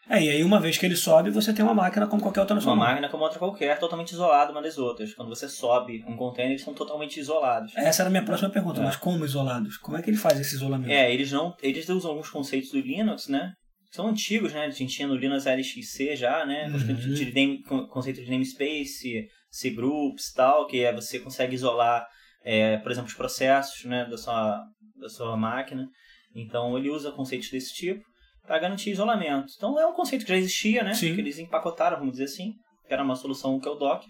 É, 0.08 0.20
e 0.24 0.28
aí 0.28 0.42
uma 0.42 0.58
vez 0.58 0.76
que 0.76 0.84
ele 0.84 0.96
sobe, 0.96 1.30
você 1.30 1.52
tem 1.52 1.64
uma 1.64 1.74
máquina 1.74 2.04
como 2.04 2.20
qualquer 2.20 2.40
outra 2.40 2.56
na 2.56 2.60
sua 2.60 2.72
Uma 2.72 2.78
mão. 2.78 2.86
máquina 2.88 3.08
como 3.08 3.22
outra 3.22 3.38
qualquer, 3.38 3.78
totalmente 3.78 4.10
isolada 4.10 4.50
uma 4.50 4.60
das 4.60 4.76
outras. 4.76 5.14
Quando 5.14 5.28
você 5.28 5.48
sobe 5.48 6.04
um 6.04 6.16
container, 6.16 6.50
eles 6.52 6.64
são 6.64 6.74
totalmente 6.74 7.20
isolados. 7.20 7.72
Essa 7.76 8.02
era 8.02 8.08
a 8.08 8.10
minha 8.10 8.24
próxima 8.24 8.50
pergunta, 8.50 8.80
É. 8.80 8.84
mas 8.84 8.96
como 8.96 9.24
isolados? 9.24 9.76
Como 9.76 9.96
é 9.96 10.02
que 10.02 10.10
ele 10.10 10.16
faz 10.16 10.40
esse 10.40 10.56
isolamento? 10.56 10.90
É, 10.90 11.12
eles 11.14 11.30
não. 11.30 11.54
Eles 11.62 11.88
usam 11.88 12.10
alguns 12.10 12.28
conceitos 12.28 12.72
do 12.72 12.80
Linux, 12.80 13.28
né? 13.28 13.52
São 13.90 14.06
antigos, 14.06 14.52
né? 14.52 14.66
A 14.66 14.70
gente 14.70 14.94
tinha 14.94 15.08
no 15.08 15.16
Linux 15.16 15.46
LXC 15.46 16.14
já, 16.14 16.46
né? 16.46 16.66
Uhum. 16.66 16.72
Conceito 16.72 17.14
de, 17.14 17.32
name, 17.32 17.62
conceito 17.62 18.24
de 18.24 18.30
namespace, 18.30 19.28
cgroups 19.50 20.28
e 20.28 20.34
tal, 20.34 20.66
que 20.66 20.84
é 20.84 20.94
você 20.94 21.18
consegue 21.18 21.54
isolar, 21.54 22.06
é, 22.44 22.76
por 22.78 22.92
exemplo, 22.92 23.08
os 23.08 23.16
processos 23.16 23.84
né, 23.84 24.04
da, 24.04 24.16
sua, 24.16 24.64
da 24.96 25.08
sua 25.08 25.36
máquina. 25.36 25.88
Então 26.34 26.78
ele 26.78 26.88
usa 26.88 27.10
conceitos 27.10 27.50
desse 27.50 27.74
tipo 27.74 28.04
para 28.46 28.60
garantir 28.60 28.90
isolamento. 28.90 29.52
Então 29.56 29.78
é 29.78 29.86
um 29.86 29.92
conceito 29.92 30.24
que 30.24 30.30
já 30.30 30.36
existia, 30.36 30.84
né? 30.84 30.94
Sim. 30.94 31.14
Que 31.14 31.20
eles 31.20 31.38
empacotaram, 31.38 31.98
vamos 31.98 32.12
dizer 32.12 32.24
assim, 32.24 32.54
que 32.86 32.94
era 32.94 33.02
uma 33.02 33.16
solução 33.16 33.58
que 33.58 33.66
é 33.66 33.70
o 33.70 33.74
Docker. 33.74 34.08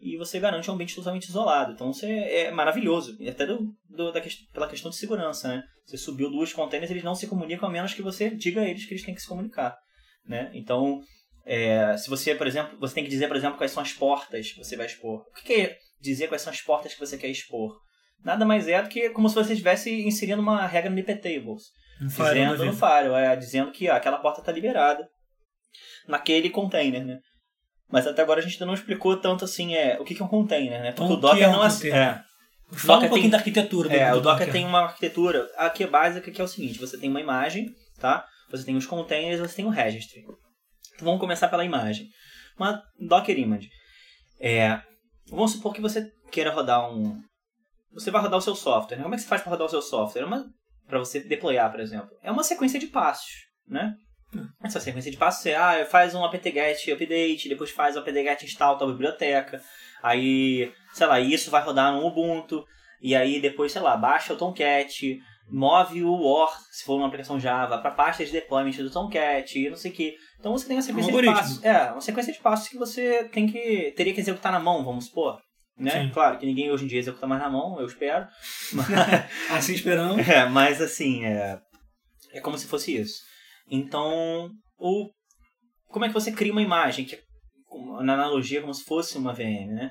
E 0.00 0.16
você 0.16 0.38
garante 0.38 0.70
um 0.70 0.74
ambiente 0.74 0.94
totalmente 0.94 1.28
isolado. 1.28 1.72
Então 1.72 1.92
você 1.92 2.06
é 2.06 2.50
maravilhoso. 2.50 3.16
E 3.18 3.28
até 3.28 3.44
do, 3.46 3.72
do- 3.88 4.12
da, 4.12 4.22
pela 4.52 4.68
questão 4.68 4.90
de 4.90 4.96
segurança, 4.96 5.48
né? 5.48 5.62
Você 5.84 5.96
subiu 5.96 6.30
duas 6.30 6.52
containers, 6.52 6.90
eles 6.90 7.02
não 7.02 7.14
se 7.14 7.26
comunicam 7.26 7.68
a 7.68 7.72
menos 7.72 7.94
que 7.94 8.02
você 8.02 8.30
diga 8.30 8.60
a 8.60 8.68
eles 8.68 8.84
que 8.84 8.92
eles 8.94 9.04
têm 9.04 9.14
que 9.14 9.20
se 9.22 9.26
comunicar. 9.28 9.76
Né? 10.26 10.50
Então, 10.54 11.00
é, 11.44 11.96
se 11.96 12.08
você, 12.10 12.34
por 12.34 12.46
exemplo, 12.46 12.78
você 12.78 12.94
tem 12.94 13.02
que 13.04 13.10
dizer, 13.10 13.26
por 13.26 13.36
exemplo, 13.36 13.56
quais 13.56 13.72
são 13.72 13.82
as 13.82 13.92
portas 13.92 14.52
que 14.52 14.58
você 14.62 14.76
vai 14.76 14.86
expor. 14.86 15.20
O 15.30 15.32
que 15.42 15.52
é 15.54 15.78
dizer 16.00 16.28
quais 16.28 16.42
são 16.42 16.52
as 16.52 16.60
portas 16.60 16.92
que 16.94 17.00
você 17.00 17.16
quer 17.16 17.28
expor? 17.28 17.74
Nada 18.22 18.44
mais 18.44 18.68
é 18.68 18.82
do 18.82 18.88
que 18.88 19.10
como 19.10 19.28
se 19.28 19.34
você 19.34 19.52
estivesse 19.52 19.90
inserindo 20.06 20.42
uma 20.42 20.66
regra 20.66 20.90
no 20.90 20.98
IP 20.98 21.14
Tables. 21.16 21.62
Um 22.00 22.08
Dizendo 22.08 22.64
no 22.66 22.72
firewall, 22.72 23.16
é, 23.18 23.34
dizendo 23.36 23.72
que 23.72 23.88
ah, 23.88 23.96
aquela 23.96 24.18
porta 24.18 24.40
está 24.40 24.52
liberada 24.52 25.08
naquele 26.06 26.50
container, 26.50 27.04
né? 27.04 27.18
Mas 27.90 28.06
até 28.06 28.22
agora 28.22 28.40
a 28.40 28.42
gente 28.42 28.54
ainda 28.54 28.66
não 28.66 28.74
explicou 28.74 29.16
tanto 29.16 29.44
assim 29.44 29.74
é, 29.74 29.98
o 30.00 30.04
que 30.04 30.14
que 30.14 30.22
é 30.22 30.24
um 30.24 30.28
container, 30.28 30.80
né? 30.82 30.92
Porque 30.92 31.12
o 31.12 31.16
o 31.16 31.20
Docker 31.20 31.38
que 31.38 31.44
é 31.44 31.48
um 31.48 31.52
não 31.52 31.64
é... 31.64 31.70
container? 31.70 31.98
é 31.98 32.22
Fala 32.70 32.98
um 32.98 33.02
Docker 33.02 33.08
pouquinho 33.08 33.22
tem- 33.22 33.30
da 33.30 33.38
arquitetura 33.38 33.88
do, 33.88 33.94
é, 33.94 34.10
do 34.12 34.18
o 34.18 34.20
Docker 34.20 34.52
tem 34.52 34.66
uma 34.66 34.80
arquitetura 34.82 35.48
aqui 35.56 35.84
é 35.84 35.86
básica 35.86 36.30
que 36.30 36.40
é 36.40 36.44
o 36.44 36.48
seguinte, 36.48 36.78
você 36.78 36.98
tem 36.98 37.08
uma 37.08 37.20
imagem, 37.20 37.66
tá? 37.98 38.26
Você 38.50 38.64
tem 38.64 38.76
os 38.76 38.86
containers, 38.86 39.40
você 39.40 39.56
tem 39.56 39.64
o 39.64 39.70
registry. 39.70 40.20
Então 40.20 41.04
vamos 41.04 41.20
começar 41.20 41.48
pela 41.48 41.64
imagem. 41.64 42.06
Uma 42.58 42.82
Docker 43.00 43.38
image. 43.38 43.68
É, 44.40 44.80
vamos 45.30 45.52
supor 45.52 45.72
que 45.72 45.80
você 45.80 46.10
queira 46.30 46.50
rodar 46.52 46.92
um 46.92 47.18
você 47.92 48.10
vai 48.10 48.20
rodar 48.20 48.38
o 48.38 48.42
seu 48.42 48.54
software. 48.54 48.98
né? 48.98 49.02
Como 49.02 49.14
é 49.14 49.16
que 49.16 49.22
você 49.22 49.28
faz 49.28 49.40
para 49.42 49.50
rodar 49.50 49.66
o 49.66 49.70
seu 49.70 49.80
software? 49.82 50.22
É 50.22 50.26
uma 50.26 50.44
para 50.86 50.98
você 50.98 51.20
deployar, 51.20 51.70
por 51.70 51.80
exemplo. 51.80 52.08
É 52.22 52.30
uma 52.30 52.42
sequência 52.42 52.78
de 52.78 52.86
passos, 52.86 53.30
né? 53.66 53.94
Essa 54.62 54.80
sequência 54.80 55.10
de 55.10 55.16
passos 55.16 55.46
é, 55.46 55.56
ah, 55.56 55.86
faz 55.86 56.14
um 56.14 56.24
apt-get 56.24 56.88
update, 56.92 57.48
depois 57.48 57.70
faz 57.70 57.96
o 57.96 58.00
apt-get 58.00 58.42
install 58.42 58.76
tal 58.76 58.88
biblioteca, 58.88 59.62
aí, 60.02 60.70
sei 60.92 61.06
lá, 61.06 61.18
isso 61.18 61.50
vai 61.50 61.62
rodar 61.62 61.92
no 61.92 62.06
Ubuntu, 62.06 62.64
e 63.00 63.14
aí 63.14 63.40
depois, 63.40 63.72
sei 63.72 63.80
lá, 63.80 63.96
baixa 63.96 64.34
o 64.34 64.36
Tomcat, 64.36 65.18
move 65.50 66.02
o 66.02 66.20
OR, 66.20 66.50
se 66.70 66.84
for 66.84 66.96
uma 66.96 67.06
aplicação 67.06 67.40
Java, 67.40 67.78
para 67.78 67.90
pasta 67.90 68.24
de 68.24 68.30
deployment 68.30 68.72
do 68.72 68.90
Tomcat, 68.90 69.58
e 69.58 69.70
não 69.70 69.76
sei 69.76 69.90
o 69.90 69.94
que. 69.94 70.14
Então 70.38 70.52
você 70.52 70.66
tem 70.66 70.76
uma 70.76 70.82
sequência 70.82 71.10
de 71.10 71.16
algoritmo. 71.16 71.36
passos. 71.36 71.64
É, 71.64 71.90
uma 71.90 72.00
sequência 72.00 72.32
de 72.32 72.38
passos 72.38 72.68
que 72.68 72.76
você 72.76 73.24
tem 73.32 73.46
que 73.46 73.92
teria 73.96 74.12
que 74.12 74.20
executar 74.20 74.52
na 74.52 74.60
mão, 74.60 74.84
vamos 74.84 75.06
supor. 75.06 75.38
Né? 75.76 75.90
Sim. 75.90 76.10
Claro 76.10 76.38
que 76.38 76.44
ninguém 76.46 76.70
hoje 76.70 76.84
em 76.84 76.88
dia 76.88 76.98
executa 76.98 77.26
mais 77.26 77.40
na 77.40 77.48
mão, 77.48 77.78
eu 77.78 77.86
espero. 77.86 78.26
Mas, 78.72 78.88
Assim 79.50 79.74
esperamos. 79.74 80.18
é, 80.28 80.44
mas 80.48 80.82
assim, 80.82 81.24
é, 81.24 81.58
é 82.32 82.40
como 82.40 82.58
se 82.58 82.66
fosse 82.66 82.96
isso. 82.96 83.22
Então, 83.70 84.50
o, 84.78 85.10
como 85.88 86.04
é 86.04 86.08
que 86.08 86.14
você 86.14 86.32
cria 86.32 86.52
uma 86.52 86.62
imagem? 86.62 87.04
Que, 87.04 87.16
é, 87.16 87.22
na 88.02 88.14
analogia, 88.14 88.60
como 88.60 88.72
se 88.74 88.84
fosse 88.84 89.16
uma 89.18 89.32
VM, 89.32 89.74
né? 89.74 89.90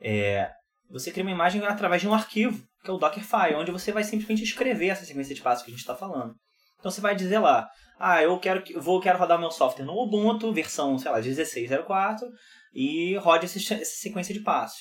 É, 0.00 0.50
você 0.90 1.10
cria 1.10 1.24
uma 1.24 1.32
imagem 1.32 1.64
através 1.66 2.00
de 2.02 2.08
um 2.08 2.14
arquivo, 2.14 2.62
que 2.82 2.90
é 2.90 2.92
o 2.92 2.98
Dockerfile, 2.98 3.56
onde 3.56 3.70
você 3.70 3.92
vai 3.92 4.04
simplesmente 4.04 4.42
escrever 4.42 4.88
essa 4.88 5.04
sequência 5.04 5.34
de 5.34 5.42
passos 5.42 5.64
que 5.64 5.70
a 5.70 5.72
gente 5.72 5.80
está 5.80 5.94
falando. 5.94 6.34
Então 6.78 6.90
você 6.90 7.00
vai 7.00 7.14
dizer 7.14 7.38
lá, 7.40 7.68
ah, 7.98 8.22
eu 8.22 8.38
quero 8.38 8.62
que- 8.62 8.78
vou 8.78 9.00
quero 9.00 9.18
rodar 9.18 9.38
meu 9.38 9.50
software 9.50 9.84
no 9.84 9.92
Ubuntu, 10.00 10.52
versão, 10.52 10.96
sei 10.98 11.10
lá, 11.10 11.20
16.04, 11.20 12.26
e 12.72 13.16
rode 13.16 13.46
esse- 13.46 13.74
essa 13.74 13.84
sequência 14.00 14.32
de 14.32 14.40
passos. 14.40 14.80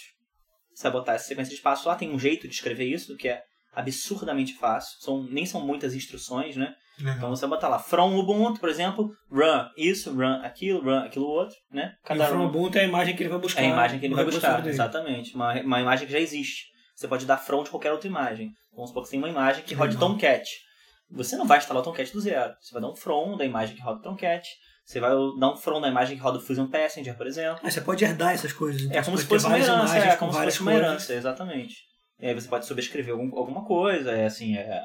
Você 0.74 0.84
vai 0.84 0.92
botar 0.92 1.14
essa 1.14 1.26
sequência 1.28 1.56
de 1.56 1.62
passos 1.62 1.86
lá, 1.86 1.96
tem 1.96 2.12
um 2.12 2.20
jeito 2.20 2.48
de 2.48 2.54
escrever 2.54 2.86
isso, 2.86 3.18
que 3.18 3.28
é 3.28 3.42
absurdamente 3.74 4.54
fácil. 4.54 5.00
São, 5.02 5.24
nem 5.24 5.46
são 5.46 5.66
muitas 5.66 5.96
instruções, 5.96 6.56
né? 6.56 6.74
Então 7.00 7.30
você 7.30 7.42
vai 7.42 7.52
botar 7.52 7.68
lá, 7.68 7.80
from 7.80 8.18
Ubuntu, 8.18 8.60
por 8.60 8.70
exemplo, 8.70 9.12
run 9.32 9.68
isso, 9.78 10.14
run 10.14 10.42
aquilo, 10.44 10.84
run 10.84 11.00
aquilo 11.00 11.26
outro, 11.26 11.56
né? 11.72 11.94
E 12.10 12.14
o 12.18 12.26
from 12.26 12.46
Ubuntu 12.46 12.78
é 12.78 12.82
a 12.82 12.86
imagem 12.86 13.16
que 13.16 13.24
ele 13.24 13.30
vai 13.30 13.40
buscar. 13.40 13.62
É 13.62 13.66
a 13.66 13.70
imagem 13.70 14.00
que 14.00 14.06
ele 14.06 14.16
vai 14.16 14.26
buscar, 14.26 14.66
exatamente. 14.66 15.36
Uma, 15.36 15.54
uma 15.62 15.82
imagem 15.82 16.08
que 16.08 16.14
já 16.14 16.20
existe. 16.20 16.66
Você 16.96 17.08
pode 17.08 17.26
dar 17.26 17.38
from 17.38 17.64
de 17.64 17.70
qualquer 17.70 17.92
outra 17.92 18.08
imagem. 18.08 18.52
Vamos 18.74 18.90
supor 18.90 19.04
que 19.04 19.10
você 19.10 19.12
tem 19.12 19.20
uma 19.20 19.30
imagem 19.30 19.64
que 19.64 19.76
roda. 19.76 19.96
Tomcat. 19.96 20.44
Você 21.12 21.38
não 21.38 21.46
vai 21.46 21.60
instalar 21.60 21.82
o 21.82 21.86
Tomcat 21.86 22.12
do 22.12 22.20
zero. 22.20 22.54
Você 22.60 22.74
vai 22.74 22.82
dar 22.82 22.90
um 22.90 22.96
from 22.96 23.38
da 23.38 23.46
imagem 23.46 23.76
que 23.76 23.82
roda 23.82 24.00
o 24.00 24.02
Tomcat. 24.02 24.48
Você 24.84 25.00
vai 25.00 25.12
dar 25.40 25.52
um 25.52 25.58
from 25.58 25.82
da 25.82 25.90
imagem 25.90 26.16
que 26.16 26.24
roda 26.24 26.38
o 26.38 26.42
Fusion 26.42 26.68
Passenger, 26.68 27.16
por 27.16 27.28
exemplo. 27.28 27.60
Ah, 27.64 27.70
você 27.70 27.82
pode 27.82 28.04
herdar 28.04 28.34
essas 28.34 28.54
coisas. 28.54 28.82
Então 28.84 28.98
É 28.98 29.04
como 29.04 29.18
se 29.18 29.26
fosse 29.26 29.46
uma 29.46 29.60
herança, 29.60 29.98
é 29.98 30.16
com 30.16 30.20
como 30.20 30.34
se 30.34 30.44
fosse 30.46 30.62
uma 30.62 30.74
herança, 30.74 31.14
exatamente. 31.14 31.76
E 32.20 32.28
aí 32.28 32.34
você 32.34 32.48
pode 32.48 32.66
sobrescrever 32.66 33.14
algum, 33.14 33.38
alguma 33.38 33.64
coisa, 33.64 34.12
é 34.12 34.26
assim, 34.26 34.56
é... 34.56 34.82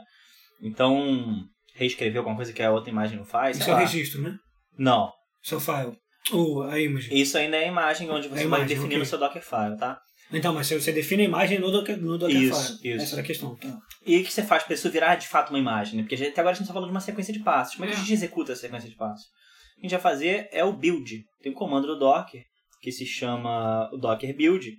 Então, 0.60 1.46
reescrever 1.74 2.18
alguma 2.18 2.36
coisa 2.36 2.52
que 2.52 2.62
a 2.62 2.70
outra 2.70 2.90
imagem 2.90 3.16
não 3.18 3.24
faz, 3.24 3.58
Isso 3.58 3.68
é 3.68 3.72
o 3.72 3.76
lá. 3.76 3.80
registro, 3.80 4.22
né? 4.22 4.36
Não, 4.78 5.10
Seu 5.42 5.58
file. 5.60 5.96
Ou 6.32 6.62
a 6.62 6.78
image. 6.80 7.12
isso 7.12 7.36
ainda 7.36 7.56
é 7.56 7.64
a 7.64 7.68
imagem 7.68 8.08
onde 8.10 8.28
você 8.28 8.34
É 8.34 8.44
a 8.44 8.48
vai 8.48 8.60
imagem, 8.60 8.66
definir 8.68 8.86
ok. 8.86 8.98
no 8.98 9.04
seu 9.06 9.18
Dockerfile, 9.18 9.76
tá? 9.78 9.98
Então, 10.32 10.54
mas 10.54 10.66
você- 10.66 10.80
você 10.80 10.92
define 10.92 11.22
a 11.22 11.26
imagem 11.26 11.58
no 11.58 11.70
Docker, 11.70 12.00
no 12.00 12.16
Dockerfile. 12.16 12.48
Isso, 12.48 12.80
isso. 12.86 13.02
Essa 13.02 13.14
era 13.16 13.22
a 13.22 13.24
questão. 13.26 13.54
Tá. 13.56 13.76
E 14.06 14.18
o 14.18 14.24
que 14.24 14.32
você 14.32 14.42
faz 14.42 14.62
para 14.62 14.74
isso 14.74 14.88
virar 14.90 15.16
de 15.16 15.28
fato 15.28 15.50
uma 15.50 15.58
imagem? 15.58 15.96
Né? 15.96 16.02
Porque 16.04 16.14
até 16.14 16.40
agora 16.40 16.50
a 16.50 16.54
gente 16.54 16.62
está 16.62 16.72
falando 16.72 16.88
de 16.88 16.94
uma 16.94 17.00
sequência 17.00 17.32
de 17.34 17.40
passos. 17.40 17.74
Como 17.74 17.84
é 17.84 17.88
que 17.88 17.96
a 17.96 17.98
gente 17.98 18.12
executa 18.12 18.52
essa 18.52 18.62
sequência 18.62 18.88
de 18.88 18.96
passos? 18.96 19.24
O 19.26 19.80
que 19.80 19.80
a 19.80 19.82
gente 19.82 19.90
vai 19.90 20.00
fazer 20.00 20.48
é 20.52 20.64
o 20.64 20.72
build. 20.72 21.22
Tem 21.42 21.52
um 21.52 21.54
comando 21.54 21.86
do 21.86 21.98
Docker 21.98 22.42
que 22.80 22.90
se 22.92 23.04
chama 23.04 23.90
o 23.92 23.96
Docker 23.98 24.34
build. 24.34 24.72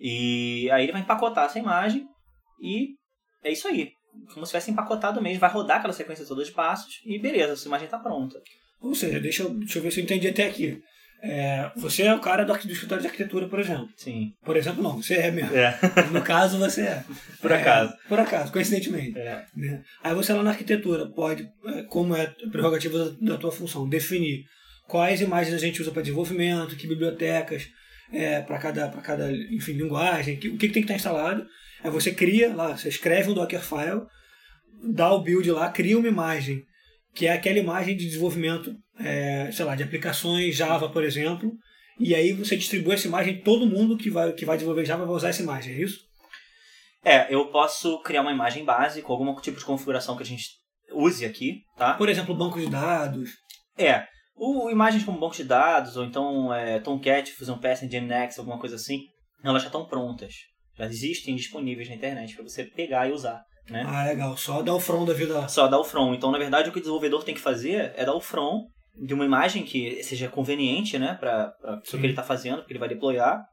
E 0.00 0.70
aí 0.70 0.84
ele 0.84 0.92
vai 0.92 1.00
empacotar 1.02 1.44
essa 1.46 1.58
imagem 1.58 2.04
e 2.60 2.90
é 3.42 3.50
isso 3.52 3.66
aí. 3.68 3.90
Como 4.32 4.44
se 4.46 4.50
tivesse 4.52 4.70
empacotado 4.70 5.20
mesmo, 5.22 5.40
vai 5.40 5.50
rodar 5.50 5.78
aquela 5.78 5.92
sequência 5.92 6.24
toda 6.26 6.44
de 6.44 6.50
passos 6.52 7.00
e 7.04 7.18
beleza, 7.18 7.52
essa 7.54 7.66
imagem 7.68 7.86
está 7.86 7.98
pronta. 7.98 8.38
Ou 8.80 8.94
seja, 8.94 9.18
deixa 9.20 9.42
eu, 9.42 9.50
deixa 9.54 9.78
eu 9.78 9.82
ver 9.82 9.90
se 9.90 10.00
eu 10.00 10.04
entendi 10.04 10.28
até 10.28 10.46
aqui. 10.46 10.78
É, 11.22 11.70
você 11.76 12.02
é 12.02 12.14
o 12.14 12.20
cara 12.20 12.44
do, 12.44 12.52
do 12.52 12.72
escritório 12.72 13.00
de 13.00 13.08
arquitetura, 13.08 13.48
por 13.48 13.58
exemplo. 13.58 13.88
Sim. 13.96 14.32
Por 14.44 14.54
exemplo, 14.56 14.82
não, 14.82 15.00
você 15.02 15.14
é 15.14 15.30
mesmo. 15.30 15.56
É. 15.56 15.76
No 16.12 16.22
caso, 16.22 16.58
você 16.58 16.82
é. 16.82 17.04
Por 17.40 17.52
acaso. 17.52 17.92
É, 17.92 18.08
por 18.08 18.20
acaso, 18.20 18.52
coincidentemente. 18.52 19.18
É. 19.18 19.44
né? 19.56 19.82
Aí 20.04 20.14
você 20.14 20.32
lá 20.34 20.42
na 20.42 20.50
arquitetura 20.50 21.06
pode, 21.10 21.48
é, 21.68 21.82
como 21.84 22.14
é 22.14 22.26
prerrogativa 22.52 22.98
da, 23.12 23.32
da 23.32 23.38
tua 23.38 23.50
função, 23.50 23.88
definir 23.88 24.44
quais 24.86 25.20
imagens 25.22 25.54
a 25.54 25.58
gente 25.58 25.80
usa 25.80 25.90
para 25.90 26.02
desenvolvimento, 26.02 26.76
que 26.76 26.86
bibliotecas 26.86 27.66
é, 28.12 28.40
para 28.42 28.58
cada, 28.58 28.88
pra 28.88 29.00
cada 29.00 29.32
enfim, 29.32 29.72
linguagem, 29.72 30.36
que- 30.36 30.48
o 30.48 30.52
que, 30.58 30.68
que 30.68 30.74
tem 30.74 30.82
que 30.82 30.92
estar 30.92 30.94
instalado. 30.96 31.46
Aí 31.82 31.90
você 31.90 32.12
cria 32.12 32.54
lá, 32.54 32.76
você 32.76 32.88
escreve 32.88 33.30
um 33.30 33.34
Dockerfile, 33.34 34.02
dá 34.82 35.12
o 35.12 35.22
build 35.22 35.50
lá, 35.50 35.70
cria 35.70 35.98
uma 35.98 36.08
imagem, 36.08 36.62
que 37.14 37.26
é 37.26 37.32
aquela 37.32 37.58
imagem 37.58 37.96
de 37.96 38.06
desenvolvimento, 38.06 38.74
é, 38.98 39.50
sei 39.52 39.64
lá, 39.64 39.74
de 39.74 39.82
aplicações 39.82 40.56
Java, 40.56 40.88
por 40.88 41.04
exemplo, 41.04 41.52
e 41.98 42.14
aí 42.14 42.32
você 42.32 42.56
distribui 42.56 42.94
essa 42.94 43.06
imagem, 43.08 43.40
todo 43.40 43.66
mundo 43.66 43.96
que 43.96 44.10
vai, 44.10 44.32
que 44.32 44.44
vai 44.44 44.56
desenvolver 44.56 44.84
Java 44.84 45.06
vai 45.06 45.14
usar 45.14 45.30
essa 45.30 45.42
imagem, 45.42 45.74
é 45.74 45.80
isso? 45.80 46.06
É, 47.04 47.32
eu 47.32 47.46
posso 47.50 48.00
criar 48.02 48.22
uma 48.22 48.32
imagem 48.32 48.64
base 48.64 49.00
com 49.00 49.12
algum 49.12 49.34
tipo 49.36 49.58
de 49.58 49.64
configuração 49.64 50.16
que 50.16 50.22
a 50.22 50.26
gente 50.26 50.44
use 50.92 51.24
aqui, 51.24 51.62
tá? 51.76 51.94
Por 51.94 52.08
exemplo, 52.08 52.34
banco 52.34 52.58
de 52.58 52.68
dados. 52.68 53.30
É. 53.78 54.04
O, 54.34 54.68
imagens 54.70 55.04
como 55.04 55.20
banco 55.20 55.36
de 55.36 55.44
dados, 55.44 55.96
ou 55.96 56.04
então 56.04 56.52
é, 56.52 56.78
Tomcat, 56.80 57.32
Fusion 57.32 57.58
Passenger, 57.58 58.02
Nginx, 58.02 58.38
alguma 58.38 58.58
coisa 58.58 58.76
assim, 58.76 58.98
elas 59.42 59.62
já 59.62 59.68
estão 59.68 59.86
prontas. 59.86 60.34
Já 60.78 60.86
existem 60.86 61.34
disponíveis 61.34 61.88
na 61.88 61.94
internet 61.94 62.34
para 62.34 62.44
você 62.44 62.64
pegar 62.64 63.08
e 63.08 63.12
usar. 63.12 63.42
Né? 63.70 63.84
Ah, 63.86 64.04
legal. 64.04 64.36
Só 64.36 64.62
dá 64.62 64.74
o 64.74 64.80
front 64.80 65.06
da 65.06 65.14
vida 65.14 65.34
lá. 65.34 65.48
Só 65.48 65.66
dar 65.66 65.78
o 65.78 65.84
from. 65.84 66.14
Então, 66.14 66.30
na 66.30 66.38
verdade, 66.38 66.68
o 66.68 66.72
que 66.72 66.78
o 66.78 66.80
desenvolvedor 66.80 67.24
tem 67.24 67.34
que 67.34 67.40
fazer 67.40 67.92
é 67.96 68.04
dar 68.04 68.14
o 68.14 68.20
from 68.20 68.66
de 68.94 69.12
uma 69.12 69.24
imagem 69.24 69.64
que 69.64 70.02
seja 70.02 70.28
conveniente 70.28 70.98
né, 70.98 71.14
para 71.14 71.52
o 71.76 71.80
que 71.82 71.96
ele 71.96 72.08
está 72.08 72.22
fazendo, 72.22 72.58
porque 72.58 72.72
ele 72.72 72.80
vai 72.80 72.88
deployar, 72.88 73.44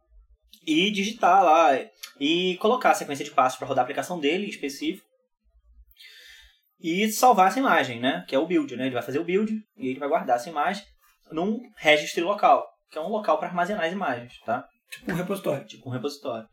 e 0.65 0.91
digitar 0.91 1.43
lá 1.43 1.71
e 2.19 2.57
colocar 2.57 2.91
a 2.91 2.95
sequência 2.95 3.25
de 3.25 3.31
passos 3.31 3.57
para 3.57 3.67
rodar 3.67 3.81
a 3.81 3.85
aplicação 3.85 4.19
dele 4.19 4.45
em 4.45 4.49
específico. 4.49 5.05
E 6.79 7.09
salvar 7.11 7.47
essa 7.47 7.59
imagem, 7.59 7.99
né? 7.99 8.25
Que 8.27 8.35
é 8.35 8.39
o 8.39 8.45
build, 8.45 8.75
né? 8.75 8.85
Ele 8.85 8.93
vai 8.93 9.01
fazer 9.01 9.19
o 9.19 9.23
build 9.23 9.53
e 9.77 9.87
ele 9.89 9.99
vai 9.99 10.09
guardar 10.09 10.35
essa 10.35 10.49
imagem 10.49 10.83
num 11.31 11.59
registry 11.77 12.21
local, 12.21 12.65
que 12.91 12.97
é 12.97 13.01
um 13.01 13.07
local 13.07 13.37
para 13.37 13.47
armazenar 13.47 13.85
as 13.85 13.93
imagens, 13.93 14.39
tá? 14.45 14.67
Tipo 14.91 15.11
um 15.11 15.15
repositório. 15.15 15.65
Tipo 15.65 15.89
um 15.89 15.93
repositório. 15.93 16.47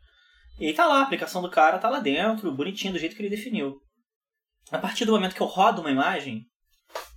E 0.61 0.67
aí 0.67 0.75
tá 0.75 0.87
lá, 0.87 1.00
a 1.00 1.02
aplicação 1.02 1.40
do 1.40 1.50
cara 1.50 1.79
tá 1.79 1.88
lá 1.88 2.00
dentro, 2.00 2.55
bonitinho, 2.55 2.93
do 2.93 2.99
jeito 2.99 3.17
que 3.17 3.23
ele 3.23 3.31
definiu. 3.31 3.81
A 4.71 4.79
partir 4.79 5.07
do 5.07 5.12
momento 5.12 5.35
que 5.35 5.40
eu 5.40 5.47
rodo 5.47 5.81
uma 5.81 5.90
imagem, 5.90 6.43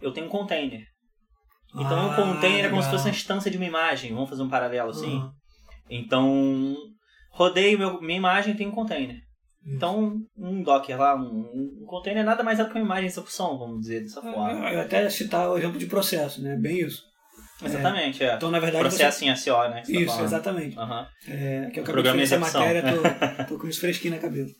eu 0.01 0.13
tenho 0.13 0.27
um 0.27 0.29
container. 0.29 0.85
Então 1.75 1.99
Ah, 1.99 2.05
um 2.05 2.15
container 2.15 2.65
é 2.65 2.69
como 2.69 2.81
se 2.81 2.89
fosse 2.89 3.05
uma 3.05 3.11
instância 3.11 3.51
de 3.51 3.57
uma 3.57 3.65
imagem. 3.65 4.13
Vamos 4.13 4.29
fazer 4.29 4.43
um 4.43 4.49
paralelo 4.49 4.91
assim? 4.91 5.17
Uhum. 5.17 5.31
Então, 5.89 6.75
rodei 7.31 7.75
meu, 7.75 8.01
minha 8.01 8.17
imagem 8.17 8.55
tem 8.55 8.67
um 8.67 8.71
container. 8.71 9.17
Então, 9.65 10.21
um 10.37 10.61
Docker 10.61 10.99
lá, 10.99 11.15
um, 11.15 11.81
um 11.81 11.85
container 11.85 12.23
nada 12.23 12.43
mais 12.43 12.59
é 12.59 12.63
do 12.63 12.69
que 12.69 12.75
uma 12.77 12.85
imagem 12.85 13.05
em 13.05 13.07
execução, 13.07 13.57
vamos 13.57 13.81
dizer 13.81 14.01
dessa 14.01 14.21
forma. 14.21 14.69
Eu 14.69 14.75
ia 14.75 14.81
até 14.83 15.09
citar 15.09 15.49
o 15.49 15.57
exemplo 15.57 15.79
de 15.79 15.85
processo, 15.85 16.41
né? 16.41 16.57
Bem 16.57 16.79
isso. 16.79 17.03
Exatamente, 17.65 18.23
é. 18.23 18.35
Então, 18.35 18.51
na 18.51 18.59
verdade, 18.59 18.83
Processo 18.83 19.25
em 19.25 19.35
SO, 19.35 19.51
né? 19.69 19.81
que 19.81 19.87
você 19.87 19.93
tá 19.93 19.99
Isso, 19.99 20.07
falando. 20.07 20.25
exatamente. 20.25 20.77
Aham. 20.79 21.07
É, 21.27 21.69
que 21.73 21.79
eu 21.79 21.83
acabei 21.83 22.03
de 22.03 22.21
essa 22.21 22.37
matéria, 22.39 22.83
tô, 22.83 23.43
tô 23.55 23.59
com 23.59 23.67
isso 23.67 23.79
fresquinho 23.79 24.13
na 24.15 24.19
cabeça. 24.19 24.53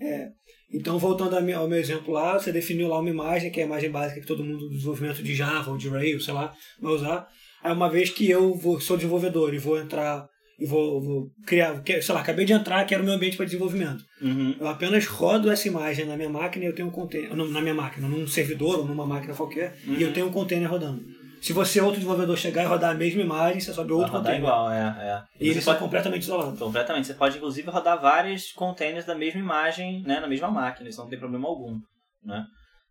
É, 0.00 0.28
então, 0.72 0.98
voltando 0.98 1.36
ao 1.36 1.42
meu, 1.42 1.72
exemplo 1.74 2.12
lá, 2.14 2.38
você 2.38 2.52
definiu 2.52 2.88
lá 2.88 2.98
uma 3.00 3.10
imagem, 3.10 3.50
que 3.50 3.60
é 3.60 3.64
a 3.64 3.66
imagem 3.66 3.90
básica 3.90 4.20
que 4.20 4.26
todo 4.26 4.44
mundo 4.44 4.68
do 4.68 4.70
desenvolvimento 4.70 5.22
de 5.22 5.34
Java 5.34 5.70
ou 5.70 5.76
de 5.76 5.88
Rails, 5.88 6.24
sei 6.24 6.32
lá, 6.34 6.52
vai 6.80 6.92
usar. 6.92 7.26
Aí, 7.62 7.72
uma 7.72 7.90
vez 7.90 8.10
que 8.10 8.28
eu 8.30 8.54
vou, 8.54 8.80
sou 8.80 8.96
desenvolvedor 8.96 9.52
e 9.52 9.58
vou 9.58 9.78
entrar 9.78 10.26
e 10.58 10.66
vou, 10.66 11.00
vou 11.02 11.30
criar, 11.46 11.82
sei 12.02 12.14
lá, 12.14 12.20
acabei 12.20 12.44
de 12.44 12.52
entrar, 12.52 12.84
quero 12.84 13.02
o 13.02 13.04
meu 13.04 13.14
ambiente 13.14 13.36
para 13.36 13.46
desenvolvimento. 13.46 14.04
Uhum. 14.20 14.54
Eu 14.60 14.68
apenas 14.68 15.06
rodo 15.06 15.50
essa 15.50 15.66
imagem 15.66 16.04
na 16.04 16.16
minha 16.16 16.28
máquina 16.28 16.64
e 16.64 16.68
eu 16.68 16.74
tenho 16.74 16.88
um 16.88 16.90
container, 16.90 17.34
na 17.34 17.60
minha 17.62 17.74
máquina, 17.74 18.06
num 18.06 18.26
servidor 18.26 18.78
ou 18.80 18.86
numa 18.86 19.06
máquina 19.06 19.34
qualquer, 19.34 19.74
e 19.86 20.02
eu 20.02 20.08
Uhum. 20.08 20.12
tenho 20.14 20.26
um 20.26 20.32
container 20.32 20.70
rodando. 20.70 21.02
Se 21.40 21.52
você, 21.52 21.80
outro 21.80 21.96
desenvolvedor, 21.96 22.36
chegar 22.36 22.62
e 22.62 22.66
rodar 22.66 22.90
a 22.90 22.94
mesma 22.94 23.22
imagem, 23.22 23.60
você 23.60 23.72
sobe 23.72 23.92
outro 23.92 24.12
container. 24.12 24.40
igual, 24.40 24.70
é. 24.70 24.78
é. 24.80 25.22
E 25.40 25.48
eles 25.48 25.64
são 25.64 25.72
pode- 25.74 25.84
completamente 25.84 26.22
isolados. 26.22 26.58
Completamente. 26.58 27.06
Você 27.06 27.14
pode, 27.14 27.36
inclusive, 27.38 27.70
rodar 27.70 28.00
vários 28.00 28.52
containers 28.52 29.06
da 29.06 29.14
mesma 29.14 29.40
imagem, 29.40 30.02
né, 30.02 30.20
na 30.20 30.26
mesma 30.28 30.50
máquina. 30.50 30.88
Isso 30.88 31.00
não 31.00 31.08
tem 31.08 31.18
problema 31.18 31.48
algum, 31.48 31.78
né? 32.22 32.44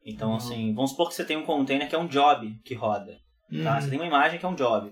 Então, 0.05 0.31
Uhum. 0.31 0.35
assim, 0.37 0.73
vamos 0.73 0.91
supor 0.91 1.09
que 1.09 1.15
você 1.15 1.23
tem 1.25 1.37
um 1.37 1.43
container 1.45 1.87
que 1.87 1.93
é 1.95 1.99
um 1.99 2.07
job 2.07 2.51
que 2.65 2.73
roda, 2.73 3.17
tá? 3.63 3.75
Uhum. 3.75 3.81
Você 3.81 3.89
tem 3.89 3.99
uma 3.99 4.07
imagem 4.07 4.39
que 4.39 4.45
é 4.45 4.49
um 4.49 4.55
job. 4.55 4.91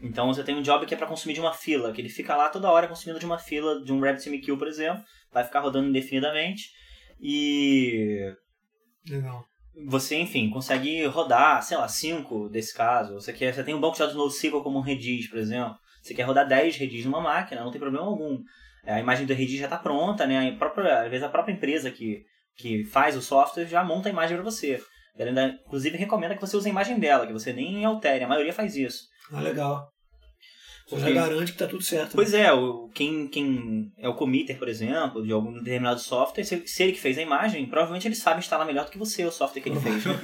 Então, 0.00 0.26
você 0.28 0.42
tem 0.42 0.56
um 0.56 0.62
job 0.62 0.84
que 0.86 0.94
é 0.94 0.96
para 0.96 1.06
consumir 1.06 1.34
de 1.34 1.40
uma 1.40 1.52
fila, 1.52 1.92
que 1.92 2.00
ele 2.00 2.08
fica 2.08 2.34
lá 2.36 2.48
toda 2.48 2.70
hora 2.70 2.88
consumindo 2.88 3.18
de 3.20 3.26
uma 3.26 3.38
fila, 3.38 3.82
de 3.84 3.92
um 3.92 4.00
RabbitMQ, 4.00 4.56
por 4.56 4.66
exemplo. 4.68 5.02
Vai 5.32 5.44
ficar 5.44 5.60
rodando 5.60 5.88
indefinidamente. 5.88 6.70
E 7.20 8.32
Legal. 9.08 9.44
Você, 9.86 10.16
enfim, 10.16 10.50
consegue 10.50 11.04
rodar, 11.06 11.62
sei 11.62 11.76
lá, 11.76 11.86
5 11.88 12.48
desse 12.48 12.74
caso. 12.74 13.14
Você, 13.14 13.32
quer, 13.32 13.54
você 13.54 13.62
tem 13.62 13.74
um 13.74 13.80
banco 13.80 13.94
de 13.94 14.00
dados 14.00 14.14
NoSQL 14.14 14.62
como 14.62 14.78
um 14.78 14.82
Redis, 14.82 15.28
por 15.28 15.38
exemplo. 15.38 15.76
Você 16.02 16.14
quer 16.14 16.22
rodar 16.22 16.46
10 16.46 16.76
Redis 16.76 17.04
numa 17.04 17.20
máquina, 17.20 17.62
não 17.62 17.70
tem 17.70 17.80
problema 17.80 18.06
algum. 18.06 18.38
É, 18.84 18.94
A 18.94 19.00
imagem 19.00 19.26
do 19.26 19.34
Redis 19.34 19.58
já 19.58 19.66
está 19.66 19.76
pronta, 19.76 20.26
né? 20.26 20.48
A 20.48 20.56
própria, 20.56 21.02
às 21.02 21.10
vezes 21.10 21.24
a 21.24 21.28
própria 21.28 21.52
empresa 21.52 21.90
que, 21.90 22.22
que 22.56 22.84
faz 22.84 23.16
o 23.16 23.22
software 23.22 23.66
já 23.66 23.84
monta 23.84 24.08
a 24.08 24.12
imagem 24.12 24.36
para 24.36 24.44
você. 24.44 24.80
Ela 25.16 25.30
ainda, 25.30 25.58
inclusive, 25.66 25.96
recomenda 25.96 26.34
que 26.34 26.40
você 26.40 26.56
use 26.56 26.68
a 26.68 26.70
imagem 26.70 26.98
dela, 26.98 27.26
que 27.26 27.32
você 27.32 27.52
nem 27.52 27.84
altere. 27.84 28.24
A 28.24 28.28
maioria 28.28 28.52
faz 28.52 28.76
isso. 28.76 29.04
Ah, 29.32 29.40
legal. 29.40 29.88
Você 30.88 30.96
Porque- 30.96 31.14
já 31.14 31.20
garante 31.20 31.52
que 31.52 31.58
tá 31.58 31.66
tudo 31.66 31.82
certo. 31.82 32.12
Pois 32.14 32.32
é, 32.32 32.50
o, 32.52 32.88
quem, 32.94 33.28
quem 33.28 33.92
é 33.98 34.08
o 34.08 34.14
committer, 34.14 34.58
por 34.58 34.68
exemplo, 34.68 35.22
de 35.22 35.30
algum 35.32 35.52
determinado 35.52 36.00
software, 36.00 36.44
se, 36.44 36.66
se 36.66 36.82
ele 36.82 36.92
que 36.92 37.00
fez 37.00 37.18
a 37.18 37.22
imagem, 37.22 37.66
provavelmente 37.66 38.08
ele 38.08 38.14
sabe 38.14 38.40
instalar 38.40 38.66
melhor 38.66 38.86
do 38.86 38.90
que 38.90 38.98
você 38.98 39.24
o 39.24 39.30
software 39.30 39.60
que 39.60 39.68
ele 39.68 39.80
fez. 39.80 40.04
né? 40.04 40.14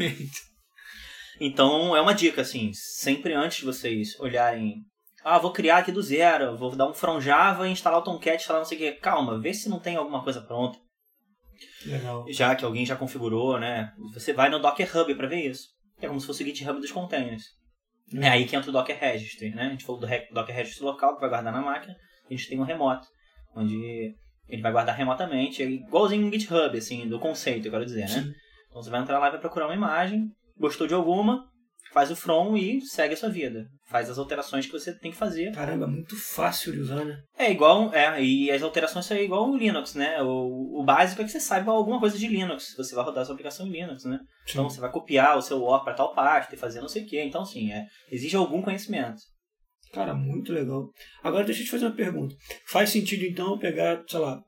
Então 1.40 1.94
é 1.96 2.00
uma 2.00 2.14
dica, 2.14 2.42
assim, 2.42 2.70
sempre 2.72 3.34
antes 3.34 3.58
de 3.58 3.64
vocês 3.64 4.18
olharem. 4.20 4.76
Ah, 5.22 5.38
vou 5.38 5.52
criar 5.52 5.78
aqui 5.78 5.90
do 5.90 6.02
zero, 6.02 6.56
vou 6.56 6.74
dar 6.76 6.88
um 6.88 6.94
from 6.94 7.20
Java 7.20 7.66
e 7.68 7.72
instalar 7.72 7.98
o 8.00 8.02
Tomcat, 8.04 8.36
instalar 8.36 8.60
não 8.60 8.66
sei 8.68 8.76
o 8.76 8.80
que. 8.80 8.92
Calma, 9.00 9.40
vê 9.40 9.52
se 9.52 9.68
não 9.68 9.80
tem 9.80 9.96
alguma 9.96 10.22
coisa 10.22 10.40
pronta. 10.40 10.78
Legal. 11.86 12.24
Já 12.28 12.54
que 12.54 12.64
alguém 12.64 12.86
já 12.86 12.94
configurou, 12.96 13.58
né? 13.58 13.92
Você 14.12 14.32
vai 14.32 14.48
no 14.48 14.58
Docker 14.60 14.96
Hub 14.96 15.14
para 15.14 15.26
ver 15.28 15.50
isso. 15.50 15.68
É 16.00 16.06
como 16.08 16.20
se 16.20 16.26
fosse 16.26 16.42
o 16.42 16.46
GitHub 16.46 16.80
dos 16.80 16.92
containers. 16.92 17.44
É 18.12 18.28
aí 18.28 18.46
que 18.46 18.54
entra 18.54 18.70
o 18.70 18.72
Docker 18.72 18.98
Registry, 18.98 19.50
né? 19.50 19.62
A 19.64 19.70
gente 19.70 19.84
falou 19.84 20.00
do 20.00 20.06
Docker 20.06 20.54
Registry 20.54 20.84
local, 20.84 21.14
que 21.14 21.20
vai 21.20 21.30
guardar 21.30 21.52
na 21.52 21.62
máquina. 21.62 21.96
A 22.28 22.32
gente 22.32 22.48
tem 22.48 22.60
o 22.60 22.64
remoto, 22.64 23.06
onde 23.54 24.14
ele 24.48 24.62
vai 24.62 24.72
guardar 24.72 24.96
remotamente. 24.96 25.62
É 25.62 25.66
igualzinho 25.66 26.22
no 26.22 26.32
GitHub, 26.32 26.76
assim, 26.76 27.08
do 27.08 27.18
conceito, 27.18 27.66
eu 27.66 27.72
quero 27.72 27.84
dizer, 27.84 28.08
né? 28.08 28.32
Então 28.68 28.82
você 28.82 28.90
vai 28.90 29.00
entrar 29.00 29.18
lá 29.18 29.28
e 29.28 29.30
vai 29.30 29.40
procurar 29.40 29.66
uma 29.66 29.74
imagem, 29.74 30.30
gostou 30.58 30.86
de 30.86 30.94
alguma, 30.94 31.48
faz 31.94 32.10
o 32.10 32.16
from 32.16 32.56
e 32.56 32.80
segue 32.80 33.14
a 33.14 33.16
sua 33.16 33.28
vida. 33.28 33.68
Faz 33.86 34.10
as 34.10 34.18
alterações 34.18 34.66
que 34.66 34.72
você 34.72 34.92
tem 34.92 35.12
que 35.12 35.16
fazer. 35.16 35.52
Caramba, 35.52 35.86
muito 35.86 36.16
fácil 36.16 36.72
de 36.72 36.80
usar, 36.80 37.04
né? 37.04 37.22
É 37.38 37.52
igual, 37.52 37.94
é, 37.94 38.20
e 38.20 38.50
as 38.50 38.62
alterações 38.62 39.06
são 39.06 39.16
igual 39.16 39.48
o 39.48 39.56
Linux, 39.56 39.94
né? 39.94 40.20
O, 40.20 40.80
o 40.80 40.84
básico 40.84 41.22
é 41.22 41.24
que 41.24 41.30
você 41.30 41.38
saiba 41.38 41.70
alguma 41.70 42.00
coisa 42.00 42.18
de 42.18 42.26
Linux, 42.26 42.74
você 42.76 42.96
vai 42.96 43.04
rodar 43.04 43.24
sua 43.24 43.34
aplicação 43.34 43.64
em 43.66 43.70
Linux, 43.70 44.04
né? 44.04 44.18
Então 44.50 44.68
você 44.68 44.80
vai 44.80 44.90
copiar 44.90 45.38
o 45.38 45.42
seu 45.42 45.62
OR 45.62 45.84
para 45.84 45.94
tal 45.94 46.12
pasta 46.12 46.54
e 46.54 46.58
fazer 46.58 46.80
não 46.80 46.88
sei 46.88 47.04
o 47.04 47.06
que. 47.06 47.22
Então, 47.22 47.44
sim, 47.44 47.70
é, 47.70 47.86
exige 48.10 48.36
algum 48.36 48.60
conhecimento. 48.60 49.22
Cara, 49.92 50.12
muito 50.12 50.52
legal. 50.52 50.90
Agora 51.22 51.44
deixa 51.44 51.60
eu 51.60 51.66
te 51.66 51.70
fazer 51.70 51.86
uma 51.86 51.94
pergunta. 51.94 52.34
Faz 52.66 52.90
sentido 52.90 53.24
então 53.24 53.56
pegar, 53.56 54.02
sei 54.08 54.18
lá, 54.18 54.42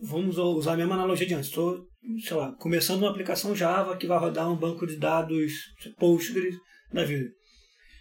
vamos 0.00 0.38
usar 0.38 0.74
a 0.74 0.76
mesma 0.76 0.94
analogia 0.94 1.26
de 1.26 1.34
antes. 1.34 1.48
Estou, 1.48 1.84
sei 2.24 2.36
lá, 2.36 2.52
começando 2.52 3.02
uma 3.02 3.10
aplicação 3.10 3.56
Java 3.56 3.96
que 3.96 4.06
vai 4.06 4.16
rodar 4.16 4.48
um 4.48 4.56
banco 4.56 4.86
de 4.86 4.96
dados 4.96 5.52
Postgres 5.98 6.54
da 6.94 7.04
vida. 7.04 7.28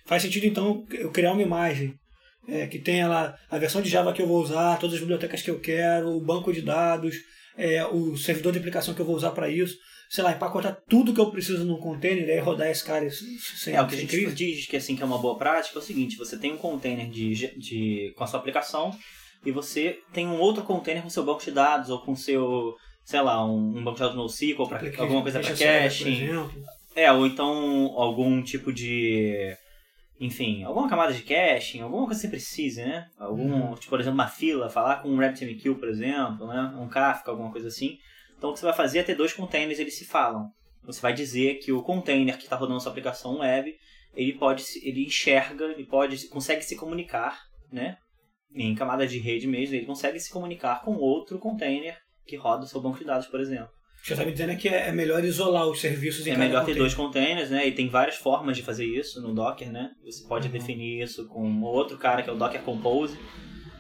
Faz 0.06 0.22
sentido 0.22 0.46
então 0.46 0.86
eu 0.92 1.12
criar 1.12 1.32
uma 1.32 1.42
imagem 1.42 1.94
é, 2.48 2.68
que 2.68 2.80
tenha 2.80 3.08
lá 3.08 3.36
a 3.50 3.58
versão 3.58 3.82
de 3.82 3.90
Java 3.90 4.14
que 4.14 4.22
eu 4.22 4.28
vou 4.28 4.42
usar, 4.42 4.78
todas 4.80 4.96
as 4.96 5.00
bibliotecas 5.00 5.42
que 5.42 5.50
eu 5.50 5.60
quero, 5.60 6.10
o 6.10 6.24
banco 6.24 6.52
de 6.52 6.62
dados, 6.62 7.16
é, 7.58 7.86
o 7.86 8.18
servidor 8.18 8.52
de 8.52 8.60
aplicação 8.60 8.94
que 8.94 9.00
eu 9.00 9.06
vou 9.06 9.16
usar 9.16 9.32
para 9.32 9.50
isso, 9.50 9.78
sei 10.10 10.24
lá, 10.24 10.32
empacotar 10.34 10.78
tudo 10.90 11.14
que 11.14 11.20
eu 11.22 11.32
preciso 11.32 11.64
num 11.64 11.78
container 11.78 12.28
e 12.28 12.40
rodar 12.40 12.68
esse 12.68 12.84
cara 12.84 13.10
sem, 13.10 13.74
É, 13.74 13.82
o 13.82 13.88
que 13.88 13.96
a 13.96 13.98
gente 13.98 14.10
crise. 14.10 14.36
diz 14.36 14.66
que 14.68 14.76
assim 14.78 14.96
que 14.96 15.02
é 15.02 15.06
uma 15.06 15.18
boa 15.18 15.38
prática 15.38 15.78
é 15.78 15.82
o 15.82 15.84
seguinte, 15.84 16.18
você 16.18 16.38
tem 16.38 16.54
um 16.54 16.58
container 16.58 17.10
de, 17.10 17.58
de, 17.58 18.14
com 18.16 18.24
a 18.24 18.28
sua 18.28 18.40
aplicação 18.40 18.92
e 19.46 19.52
você 19.52 20.00
tem 20.12 20.28
um 20.28 20.40
outro 20.40 20.64
container 20.64 21.02
com 21.02 21.10
seu 21.10 21.24
banco 21.24 21.44
de 21.44 21.52
dados 21.52 21.90
ou 21.90 22.00
com 22.02 22.16
seu, 22.16 22.76
sei 23.06 23.22
lá, 23.22 23.46
um, 23.46 23.78
um 23.78 23.84
banco 23.84 23.96
de 23.96 24.02
dados 24.02 24.16
NoSQL 24.18 24.68
alguma 25.02 25.22
coisa 25.22 25.40
para 25.40 25.56
caching. 25.84 26.28
É, 26.96 27.12
ou 27.12 27.26
então 27.26 27.92
algum 27.96 28.42
tipo 28.44 28.72
de. 28.72 29.56
Enfim, 30.20 30.64
alguma 30.64 30.88
camada 30.88 31.12
de 31.12 31.24
caching, 31.24 31.82
alguma 31.82 32.06
coisa 32.06 32.22
que 32.22 32.28
você 32.28 32.32
precise, 32.32 32.82
né? 32.84 33.08
Algum, 33.18 33.52
Uhum. 33.70 33.74
tipo, 33.76 33.90
por 33.90 34.00
exemplo, 34.00 34.16
uma 34.20 34.28
fila, 34.28 34.70
falar 34.70 35.02
com 35.02 35.10
um 35.10 35.18
RabbitMQ, 35.18 35.76
por 35.76 35.90
exemplo, 35.90 36.48
né? 36.48 36.74
Um 36.78 36.88
Kafka, 36.88 37.32
alguma 37.32 37.52
coisa 37.52 37.68
assim. 37.68 37.98
Então 38.38 38.52
o 38.52 38.54
que 38.54 38.60
você 38.60 38.66
vai 38.66 38.76
fazer 38.76 39.00
é 39.00 39.04
ter 39.04 39.16
dois 39.16 39.34
containers, 39.34 39.80
eles 39.80 39.98
se 39.98 40.06
falam. 40.06 40.50
Você 40.84 41.02
vai 41.02 41.14
dizer 41.14 41.56
que 41.56 41.72
o 41.72 41.82
container 41.82 42.38
que 42.38 42.44
está 42.44 42.56
rodando 42.56 42.78
a 42.78 42.80
sua 42.80 42.92
aplicação 42.92 43.40
web, 43.40 43.74
ele 44.14 44.34
pode, 44.34 44.62
se- 44.62 44.88
ele 44.88 45.04
enxerga, 45.06 45.66
ele 45.66 45.86
pode, 45.86 46.28
consegue 46.28 46.62
se 46.64 46.76
comunicar, 46.76 47.40
né? 47.72 47.98
Em 48.56 48.76
camada 48.76 49.08
de 49.08 49.18
rede 49.18 49.48
mesmo, 49.48 49.76
ele 49.76 49.86
consegue 49.86 50.20
se 50.20 50.32
comunicar 50.32 50.82
com 50.84 50.96
outro 50.96 51.40
container 51.40 51.98
que 52.26 52.36
roda 52.38 52.64
o 52.64 52.68
seu 52.68 52.80
banco 52.80 53.00
de 53.00 53.06
dados, 53.06 53.28
por 53.28 53.40
exemplo. 53.42 53.70
O 54.04 54.06
que 54.06 54.08
você 54.10 54.13
está 54.16 54.26
me 54.26 54.32
dizendo 54.34 54.52
é 54.52 54.56
que 54.58 54.68
é 54.68 54.89
é 54.89 54.92
melhor 54.92 55.24
isolar 55.24 55.66
os 55.66 55.80
serviços 55.80 56.28
em 56.28 56.32
É 56.32 56.38
melhor 56.38 56.66
ter 56.66 56.74
container. 56.74 56.80
dois 56.82 56.94
containers, 56.94 57.50
né? 57.50 57.66
E 57.68 57.72
tem 57.72 57.88
várias 57.88 58.16
formas 58.18 58.58
de 58.58 58.62
fazer 58.62 58.86
isso 58.86 59.22
no 59.22 59.34
Docker, 59.34 59.72
né? 59.72 59.92
Você 60.04 60.28
pode 60.28 60.48
Uhum. 60.48 60.52
definir 60.54 61.02
isso 61.02 61.26
com 61.30 61.62
outro 61.62 61.98
cara 61.98 62.22
que 62.22 62.30
é 62.30 62.34
o 62.34 62.36
Docker 62.36 62.62
Compose. 62.63 63.18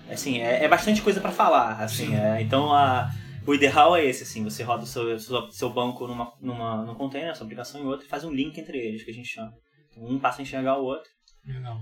Assim, 0.09 0.39
é, 0.41 0.63
é 0.63 0.67
bastante 0.69 1.01
coisa 1.01 1.19
para 1.19 1.31
falar, 1.31 1.81
assim. 1.83 2.07
Sim. 2.07 2.15
é. 2.15 2.41
então, 2.41 2.71
a, 2.73 3.09
o 3.45 3.53
ideal 3.53 3.97
é 3.97 4.05
esse, 4.05 4.23
assim. 4.23 4.45
Você 4.45 4.63
roda 4.63 4.83
o 4.83 4.87
seu, 4.87 5.19
seu, 5.19 5.51
seu 5.51 5.69
banco 5.69 6.07
numa, 6.07 6.31
numa, 6.41 6.85
num 6.85 6.95
container, 6.95 7.35
sua 7.35 7.43
aplicação 7.45 7.81
em 7.81 7.85
outro, 7.85 8.05
e 8.05 8.09
faz 8.09 8.23
um 8.23 8.31
link 8.31 8.57
entre 8.57 8.77
eles, 8.77 9.03
que 9.03 9.11
a 9.11 9.13
gente 9.13 9.27
chama. 9.27 9.51
Então, 9.91 10.05
um 10.07 10.19
passa 10.19 10.41
a 10.41 10.43
enxergar 10.43 10.77
o 10.77 10.85
outro. 10.85 11.09
Legal. 11.45 11.77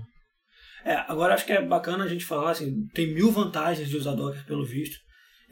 É, 0.84 0.94
agora 1.06 1.34
acho 1.34 1.46
que 1.46 1.52
é 1.52 1.62
bacana 1.62 2.02
a 2.02 2.08
gente 2.08 2.24
falar, 2.24 2.50
assim, 2.50 2.86
tem 2.92 3.14
mil 3.14 3.30
vantagens 3.30 3.88
de 3.88 3.96
usar 3.96 4.14
Docker 4.16 4.44
pelo 4.46 4.64
visto. 4.64 4.96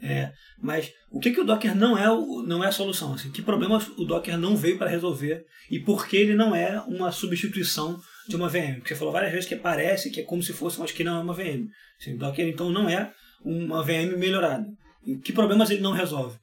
É, 0.03 0.33
mas 0.59 0.91
o 1.11 1.19
que, 1.19 1.29
que 1.29 1.39
o 1.39 1.43
Docker 1.43 1.75
não 1.75 1.95
é, 1.95 2.05
não 2.47 2.63
é 2.63 2.67
a 2.67 2.71
solução? 2.71 3.13
Assim, 3.13 3.31
que 3.31 3.41
problemas 3.41 3.87
o 3.89 4.03
Docker 4.03 4.35
não 4.35 4.55
veio 4.55 4.77
para 4.77 4.89
resolver 4.89 5.45
e 5.69 5.79
por 5.79 6.07
que 6.07 6.17
ele 6.17 6.33
não 6.33 6.55
é 6.55 6.81
uma 6.87 7.11
substituição 7.11 7.99
de 8.27 8.35
uma 8.35 8.49
VM? 8.49 8.77
Porque 8.77 8.95
você 8.95 8.99
falou 8.99 9.13
várias 9.13 9.31
vezes 9.31 9.47
que 9.47 9.55
parece 9.55 10.09
que 10.09 10.21
é 10.21 10.23
como 10.23 10.41
se 10.41 10.53
fosse, 10.53 10.79
mas 10.79 10.91
que 10.91 11.03
não 11.03 11.17
é 11.17 11.23
uma 11.23 11.33
VM. 11.33 11.67
Assim, 11.99 12.15
o 12.15 12.17
Docker 12.17 12.47
então 12.47 12.71
não 12.71 12.89
é 12.89 13.13
uma 13.45 13.83
VM 13.83 14.17
melhorada. 14.17 14.65
E 15.05 15.17
que 15.17 15.31
problemas 15.31 15.69
ele 15.69 15.81
não 15.81 15.91
resolve? 15.91 16.39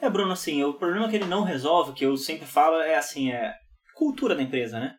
É, 0.00 0.10
Bruno, 0.10 0.32
assim, 0.32 0.64
o 0.64 0.74
problema 0.74 1.08
que 1.08 1.14
ele 1.14 1.26
não 1.26 1.44
resolve, 1.44 1.92
que 1.92 2.04
eu 2.04 2.16
sempre 2.16 2.44
falo, 2.44 2.76
é 2.80 2.96
assim, 2.96 3.30
é 3.30 3.54
cultura 3.94 4.34
da 4.34 4.42
empresa, 4.42 4.80
né? 4.80 4.96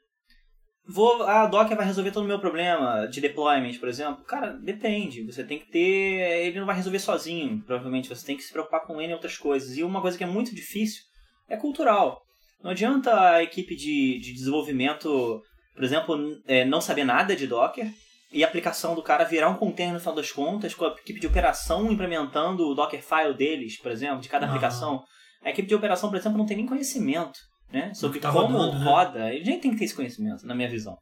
Vou, 0.86 1.24
a 1.24 1.46
Docker 1.48 1.78
vai 1.78 1.86
resolver 1.86 2.12
todo 2.12 2.26
o 2.26 2.28
meu 2.28 2.39
problema 2.39 3.08
de 3.08 3.22
deployment, 3.22 3.78
por 3.80 3.88
exemplo. 3.88 4.24
Cara, 4.26 4.52
depende. 4.52 5.24
Você 5.24 5.43
tem 5.43 5.58
que 5.60 5.72
ter. 5.72 6.46
Ele 6.46 6.60
não 6.60 6.65
vai 6.65 6.76
resolver 6.76 7.00
sozinho, 7.00 7.62
provavelmente. 7.65 8.10
Você 8.10 8.26
tem 8.26 8.36
que 8.36 8.43
se 8.43 8.52
preocupar 8.52 8.82
com 8.86 9.00
ele 9.02 9.12
e 9.12 9.15
outras 9.15 9.38
coisas. 9.38 9.78
E 9.78 9.84
uma 9.84 10.02
coisa 10.02 10.17
que 10.17 10.24
é 10.24 10.28
muito 10.28 10.54
difícil 10.54 11.02
é 11.50 11.56
cultural. 11.56 12.22
Não 12.62 12.72
adianta 12.72 13.17
a 13.17 13.41
equipe 13.43 13.76
de, 13.76 14.19
de 14.19 14.34
desenvolvimento, 14.34 15.41
por 15.74 15.84
exemplo, 15.84 16.17
n- 16.17 16.41
é, 16.48 16.65
não 16.65 16.82
saber 16.82 17.04
nada 17.06 17.36
de 17.36 17.48
Docker 17.48 17.89
e 18.32 18.43
a 18.43 18.48
aplicação 18.48 18.96
do 18.96 19.04
cara 19.04 19.24
virar 19.24 19.50
um 19.50 19.56
container 19.58 19.93
no 19.93 20.00
final 20.00 20.15
das 20.15 20.32
contas, 20.32 20.74
com 20.74 20.86
a 20.86 20.89
equipe 20.89 21.19
de 21.19 21.28
operação 21.28 21.91
implementando 21.91 22.67
o 22.67 22.74
Dockerfile 22.74 23.34
deles, 23.36 23.78
por 23.80 23.91
exemplo, 23.91 24.19
de 24.22 24.28
cada 24.30 24.46
Ah. 24.46 24.50
aplicação. 24.50 25.04
A 25.43 25.50
equipe 25.50 25.67
de 25.67 25.76
operação, 25.76 26.10
por 26.10 26.17
exemplo, 26.17 26.38
não 26.38 26.46
tem 26.46 26.58
nem 26.58 26.65
conhecimento 26.65 27.38
né, 27.74 27.94
sobre 27.94 28.20
tá 28.20 28.32
como 28.32 28.56
rodando, 28.58 28.80
né? 28.80 28.86
roda. 28.86 29.34
Ele 29.34 29.44
nem 29.46 29.60
tem 29.60 29.72
que 29.72 29.78
ter 29.78 29.86
esse 29.86 29.96
conhecimento, 29.96 30.46
na 30.46 30.56
minha 30.56 30.70
visão. 30.70 30.98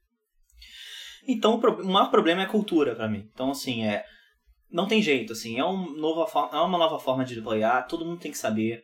Então, 1.27 1.59
o 1.59 1.87
maior 1.87 2.09
problema 2.09 2.41
é 2.41 2.45
a 2.45 2.49
cultura 2.49 2.95
para 2.95 3.07
mim. 3.07 3.29
Então, 3.33 3.51
assim, 3.51 3.85
é 3.85 4.03
não 4.71 4.87
tem 4.87 5.01
jeito, 5.01 5.33
assim, 5.33 5.59
é, 5.59 5.65
um 5.65 5.97
nova, 5.97 6.25
fo- 6.25 6.49
é 6.55 6.61
uma 6.61 6.77
nova 6.77 6.97
forma 6.97 7.25
de 7.25 7.35
deployar, 7.35 7.85
todo 7.87 8.05
mundo 8.05 8.21
tem 8.21 8.31
que 8.31 8.37
saber. 8.37 8.81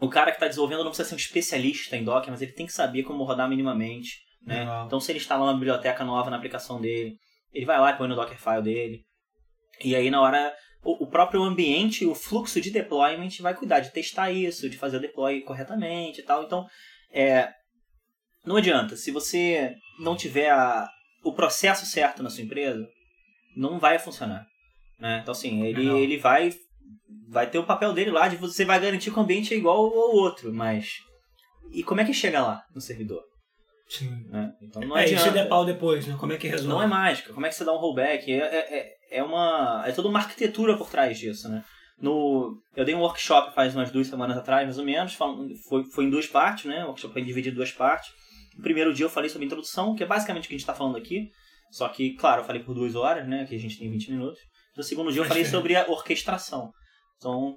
O 0.00 0.08
cara 0.08 0.30
que 0.30 0.36
está 0.36 0.46
desenvolvendo 0.46 0.84
não 0.84 0.90
precisa 0.90 1.08
ser 1.08 1.14
um 1.16 1.18
especialista 1.18 1.96
em 1.96 2.04
Docker, 2.04 2.30
mas 2.30 2.40
ele 2.40 2.52
tem 2.52 2.66
que 2.66 2.72
saber 2.72 3.02
como 3.02 3.24
rodar 3.24 3.48
minimamente. 3.48 4.20
Né? 4.46 4.60
Legal. 4.60 4.86
Então, 4.86 5.00
se 5.00 5.10
ele 5.10 5.18
instala 5.18 5.44
uma 5.44 5.54
biblioteca 5.54 6.04
nova 6.04 6.30
na 6.30 6.36
aplicação 6.36 6.80
dele, 6.80 7.16
ele 7.52 7.66
vai 7.66 7.80
lá 7.80 7.90
e 7.90 7.96
põe 7.98 8.06
no 8.06 8.14
Dockerfile 8.14 8.62
dele. 8.62 9.00
E 9.82 9.96
aí, 9.96 10.08
na 10.08 10.20
hora, 10.20 10.54
o, 10.84 11.02
o 11.04 11.06
próprio 11.08 11.42
ambiente, 11.42 12.06
o 12.06 12.14
fluxo 12.14 12.60
de 12.60 12.70
deployment 12.70 13.30
vai 13.40 13.54
cuidar 13.54 13.80
de 13.80 13.92
testar 13.92 14.30
isso, 14.30 14.70
de 14.70 14.78
fazer 14.78 14.98
o 14.98 15.00
deploy 15.00 15.40
corretamente 15.40 16.20
e 16.20 16.24
tal. 16.24 16.44
Então, 16.44 16.64
é, 17.12 17.48
não 18.44 18.56
adianta. 18.56 18.96
Se 18.96 19.10
você 19.10 19.74
não 20.00 20.16
tiver 20.16 20.50
a- 20.50 20.88
o 21.24 21.32
processo 21.32 21.84
certo 21.86 22.22
na 22.22 22.30
sua 22.30 22.44
empresa, 22.44 22.86
não 23.56 23.78
vai 23.78 23.98
funcionar. 23.98 24.46
Né? 24.98 25.20
Então, 25.22 25.32
assim, 25.32 25.64
ele, 25.64 25.86
ele 25.88 26.16
vai, 26.18 26.52
vai 27.28 27.48
ter 27.48 27.58
o 27.58 27.64
papel 27.66 27.92
dele 27.92 28.10
lá 28.10 28.28
de 28.28 28.36
você 28.36 28.64
vai 28.64 28.80
garantir 28.80 29.10
que 29.10 29.18
o 29.18 29.22
ambiente 29.22 29.52
é 29.54 29.56
igual 29.56 29.76
ao 29.78 30.14
outro, 30.14 30.52
mas. 30.52 30.94
E 31.72 31.82
como 31.82 32.00
é 32.00 32.04
que 32.04 32.14
chega 32.14 32.40
lá 32.40 32.62
no 32.74 32.80
servidor? 32.80 33.22
Sim. 33.88 34.10
Né? 34.28 34.52
Então 34.62 34.82
não 34.82 34.96
é, 34.96 35.04
adianta. 35.04 35.24
se 35.24 35.30
der 35.30 35.48
pau 35.48 35.64
depois, 35.64 36.06
né? 36.06 36.16
Como 36.18 36.32
é 36.32 36.36
que 36.36 36.46
resolve? 36.48 36.68
Não 36.68 36.82
é 36.82 36.86
mágica. 36.86 37.32
Como 37.32 37.46
é 37.46 37.48
que 37.48 37.54
você 37.54 37.64
dá 37.64 37.72
um 37.72 37.78
rollback? 37.78 38.30
É, 38.30 38.38
é- 38.78 38.92
é 39.10 39.22
uma. 39.22 39.82
É 39.86 39.92
toda 39.92 40.08
uma 40.08 40.18
arquitetura 40.18 40.76
por 40.76 40.90
trás 40.90 41.18
disso, 41.18 41.48
né? 41.48 41.64
No, 42.00 42.56
eu 42.76 42.84
dei 42.84 42.94
um 42.94 43.00
workshop 43.00 43.54
faz 43.54 43.74
umas 43.74 43.90
duas 43.90 44.06
semanas 44.06 44.36
atrás, 44.36 44.64
mais 44.64 44.78
ou 44.78 44.84
menos. 44.84 45.14
Foi, 45.14 45.84
foi 45.92 46.04
em 46.04 46.10
duas 46.10 46.26
partes, 46.26 46.66
né? 46.66 46.84
O 46.84 46.88
workshop 46.88 47.12
foi 47.12 47.22
dividido 47.22 47.54
em 47.54 47.56
duas 47.56 47.72
partes. 47.72 48.10
No 48.56 48.62
primeiro 48.62 48.94
dia 48.94 49.04
eu 49.04 49.10
falei 49.10 49.28
sobre 49.28 49.46
introdução, 49.46 49.94
que 49.94 50.02
é 50.02 50.06
basicamente 50.06 50.44
o 50.44 50.48
que 50.48 50.54
a 50.54 50.58
gente 50.58 50.62
está 50.62 50.74
falando 50.74 50.96
aqui. 50.96 51.28
Só 51.70 51.88
que, 51.88 52.14
claro, 52.14 52.42
eu 52.42 52.44
falei 52.44 52.62
por 52.62 52.74
duas 52.74 52.94
horas, 52.94 53.26
né? 53.26 53.44
Que 53.46 53.54
a 53.54 53.58
gente 53.58 53.78
tem 53.78 53.90
20 53.90 54.12
minutos. 54.12 54.40
No 54.76 54.82
segundo 54.82 55.12
dia 55.12 55.20
eu 55.20 55.26
falei 55.26 55.44
sobre 55.44 55.74
a 55.76 55.88
orquestração. 55.88 56.70
Então, 57.16 57.56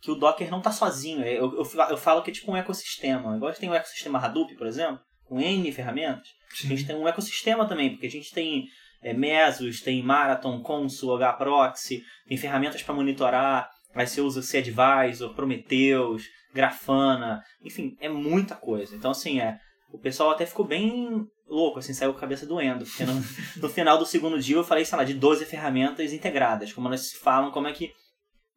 que 0.00 0.10
o 0.10 0.14
Docker 0.14 0.50
não 0.50 0.58
está 0.58 0.72
sozinho. 0.72 1.22
Eu, 1.24 1.52
eu, 1.54 1.66
eu 1.90 1.96
falo 1.96 2.22
que 2.22 2.30
é 2.30 2.34
tipo 2.34 2.50
um 2.50 2.56
ecossistema. 2.56 3.36
Igual 3.36 3.50
a 3.50 3.52
gente 3.52 3.60
tem 3.60 3.70
o 3.70 3.74
ecossistema 3.74 4.18
Hadoop, 4.18 4.54
por 4.56 4.66
exemplo, 4.66 5.00
com 5.24 5.40
N 5.40 5.70
ferramentas. 5.72 6.28
A 6.52 6.56
Sim. 6.56 6.68
gente 6.68 6.86
tem 6.86 6.96
um 6.96 7.06
ecossistema 7.06 7.66
também, 7.68 7.90
porque 7.90 8.06
a 8.06 8.10
gente 8.10 8.32
tem 8.32 8.66
é, 9.02 9.12
Mesos, 9.12 9.80
tem 9.80 10.02
Marathon, 10.02 10.62
Consul, 10.62 11.18
HProxy, 11.18 12.02
tem 12.26 12.36
ferramentas 12.36 12.82
para 12.82 12.94
monitorar, 12.94 13.68
aí 13.94 14.06
você 14.06 14.20
usa 14.20 14.42
C-Advisor, 14.42 15.34
Prometheus, 15.34 16.24
Grafana, 16.54 17.42
enfim, 17.62 17.96
é 18.00 18.08
muita 18.08 18.54
coisa. 18.54 18.94
Então, 18.94 19.12
assim, 19.12 19.40
é, 19.40 19.58
o 19.92 19.98
pessoal 19.98 20.30
até 20.30 20.44
ficou 20.44 20.66
bem 20.66 21.26
louco, 21.48 21.78
assim, 21.78 21.92
saiu 21.92 22.12
com 22.12 22.18
a 22.18 22.20
cabeça 22.20 22.46
doendo, 22.46 22.84
porque 22.84 23.04
no, 23.04 23.14
no 23.62 23.68
final 23.68 23.98
do 23.98 24.06
segundo 24.06 24.40
dia 24.40 24.56
eu 24.56 24.64
falei, 24.64 24.84
sei 24.84 24.98
lá, 24.98 25.04
de 25.04 25.14
12 25.14 25.44
ferramentas 25.44 26.12
integradas, 26.12 26.72
como 26.72 26.88
elas 26.88 27.08
se 27.08 27.18
falam, 27.18 27.50
como 27.50 27.66
é 27.66 27.72
que 27.72 27.92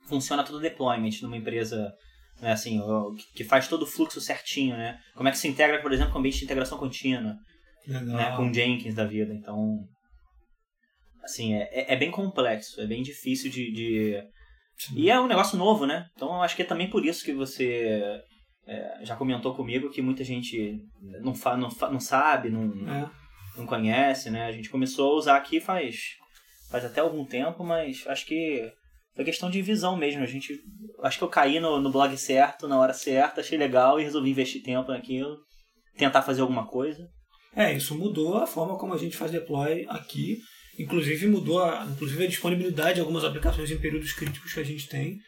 funciona 0.07 0.43
todo 0.43 0.57
o 0.57 0.61
deployment 0.61 1.21
numa 1.21 1.37
empresa 1.37 1.91
né, 2.41 2.51
assim, 2.51 2.81
que 3.35 3.43
faz 3.43 3.67
todo 3.67 3.83
o 3.83 3.87
fluxo 3.87 4.19
certinho, 4.19 4.75
né? 4.75 4.99
Como 5.15 5.29
é 5.29 5.31
que 5.31 5.37
se 5.37 5.47
integra, 5.47 5.81
por 5.81 5.91
exemplo, 5.93 6.11
com 6.11 6.17
o 6.17 6.19
ambiente 6.19 6.39
de 6.39 6.45
integração 6.45 6.77
contínua 6.77 7.35
Legal. 7.87 8.05
né, 8.05 8.35
com 8.35 8.53
Jenkins 8.53 8.95
da 8.95 9.05
vida. 9.05 9.33
Então, 9.33 9.79
assim, 11.23 11.53
é, 11.55 11.69
é- 11.71 11.93
é 11.93 11.95
bem 11.95 12.11
complexo, 12.11 12.79
é 12.81 12.85
bem 12.85 13.01
difícil 13.01 13.49
de, 13.49 13.71
de-. 13.71 14.23
E 14.95 15.09
é 15.09 15.19
um 15.19 15.27
negócio 15.27 15.57
novo, 15.57 15.85
né? 15.85 16.07
Então, 16.15 16.29
eu 16.29 16.41
acho 16.41 16.55
que 16.55 16.61
é 16.63 16.65
também 16.65 16.89
por 16.89 17.05
isso 17.05 17.23
que 17.23 17.33
você 17.33 18.21
é, 18.67 18.99
já 19.03 19.15
comentou 19.15 19.53
comigo 19.55 19.89
que 19.89 20.01
muita 20.01 20.23
gente 20.23 20.79
não, 21.21 21.33
fa, 21.35 21.55
não, 21.57 21.69
fa, 21.69 21.89
não 21.89 21.99
sabe, 21.99 22.49
não, 22.49 22.63
É. 22.89 23.09
não 23.57 23.65
conhece, 23.65 24.29
né? 24.29 24.45
A 24.45 24.51
gente 24.51 24.69
começou 24.69 25.13
a 25.13 25.15
usar 25.17 25.35
aqui 25.37 25.59
faz, 25.59 25.95
faz 26.71 26.83
até 26.85 27.01
algum 27.01 27.23
tempo, 27.25 27.63
mas 27.63 28.03
acho 28.07 28.25
que 28.25 28.69
foi 29.15 29.23
questão 29.23 29.49
de 29.49 29.61
visão 29.61 29.95
mesmo. 29.95 30.23
A 30.23 30.25
gente, 30.25 30.59
acho 31.03 31.17
que 31.19 31.23
eu 31.23 31.29
caí 31.29 31.59
no, 31.59 31.79
no 31.79 31.91
blog 31.91 32.17
certo, 32.17 32.67
na 32.67 32.79
hora 32.79 32.93
certa, 32.93 33.41
achei 33.41 33.57
legal 33.57 33.99
e 33.99 34.03
resolvi 34.03 34.31
investir 34.31 34.63
tempo 34.63 34.91
naquilo, 34.91 35.37
tentar 35.97 36.23
fazer 36.23 36.41
alguma 36.41 36.65
coisa. 36.65 37.07
É, 37.55 37.71
isso 37.71 37.95
mudou 37.95 38.37
a 38.37 38.47
forma 38.47 38.75
como 38.79 38.95
a 38.95 38.97
gente 38.97 39.15
faz 39.15 39.29
deploy 39.31 39.85
aqui. 39.87 40.39
Inclusive 40.77 41.27
mudou 41.27 41.63
a, 41.63 41.85
inclusive 41.85 42.23
a 42.23 42.27
disponibilidade 42.27 42.95
de 42.95 43.01
algumas 43.01 43.23
aplicações 43.23 43.69
em 43.69 43.77
períodos 43.77 44.13
críticos 44.13 44.53
que 44.53 44.59
a 44.59 44.63
gente 44.63 44.87
tem. 44.87 45.19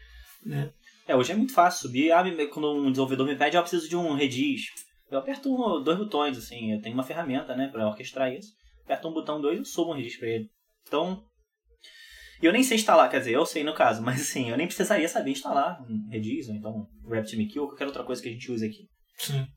Né? 0.43 0.71
É, 1.08 1.15
hoje 1.15 1.31
é 1.31 1.36
muito 1.36 1.53
fácil 1.53 1.88
subir. 1.88 2.12
Ah, 2.12 2.23
quando 2.51 2.73
um 2.73 2.89
desenvolvedor 2.89 3.27
me 3.27 3.36
pede, 3.36 3.55
ah, 3.55 3.60
eu 3.60 3.63
preciso 3.63 3.88
de 3.88 3.95
um 3.95 4.15
Redis. 4.15 4.63
Eu 5.10 5.19
aperto 5.19 5.53
um, 5.53 5.84
dois 5.84 5.97
botões, 5.97 6.38
assim, 6.38 6.73
eu 6.73 6.81
tenho 6.81 6.95
uma 6.95 7.03
ferramenta, 7.03 7.55
né, 7.55 7.67
pra 7.67 7.88
orquestrar 7.88 8.34
isso. 8.34 8.51
Aperto 8.84 9.08
um 9.08 9.13
botão, 9.13 9.39
dois, 9.39 9.60
e 9.60 9.65
subo 9.65 9.91
um 9.91 9.95
Redis 9.95 10.17
pra 10.17 10.27
ele. 10.27 10.49
Então, 10.88 11.23
eu 12.41 12.51
nem 12.51 12.63
sei 12.63 12.77
instalar, 12.77 13.10
quer 13.10 13.19
dizer, 13.19 13.34
eu 13.34 13.45
sei 13.45 13.63
no 13.63 13.73
caso, 13.73 14.01
mas 14.03 14.21
assim, 14.21 14.49
eu 14.49 14.58
nem 14.58 14.67
precisaria 14.67 15.08
saber 15.08 15.31
instalar 15.31 15.79
um 15.84 16.10
Redis, 16.10 16.49
ou 16.49 16.55
então 16.55 16.88
um 17.03 17.10
RabbitMQ, 17.10 17.60
ou 17.60 17.67
qualquer 17.67 17.86
outra 17.86 18.03
coisa 18.03 18.21
que 18.21 18.29
a 18.29 18.31
gente 18.31 18.51
use 18.51 18.65
aqui. 18.65 18.88
Sim. 19.17 19.47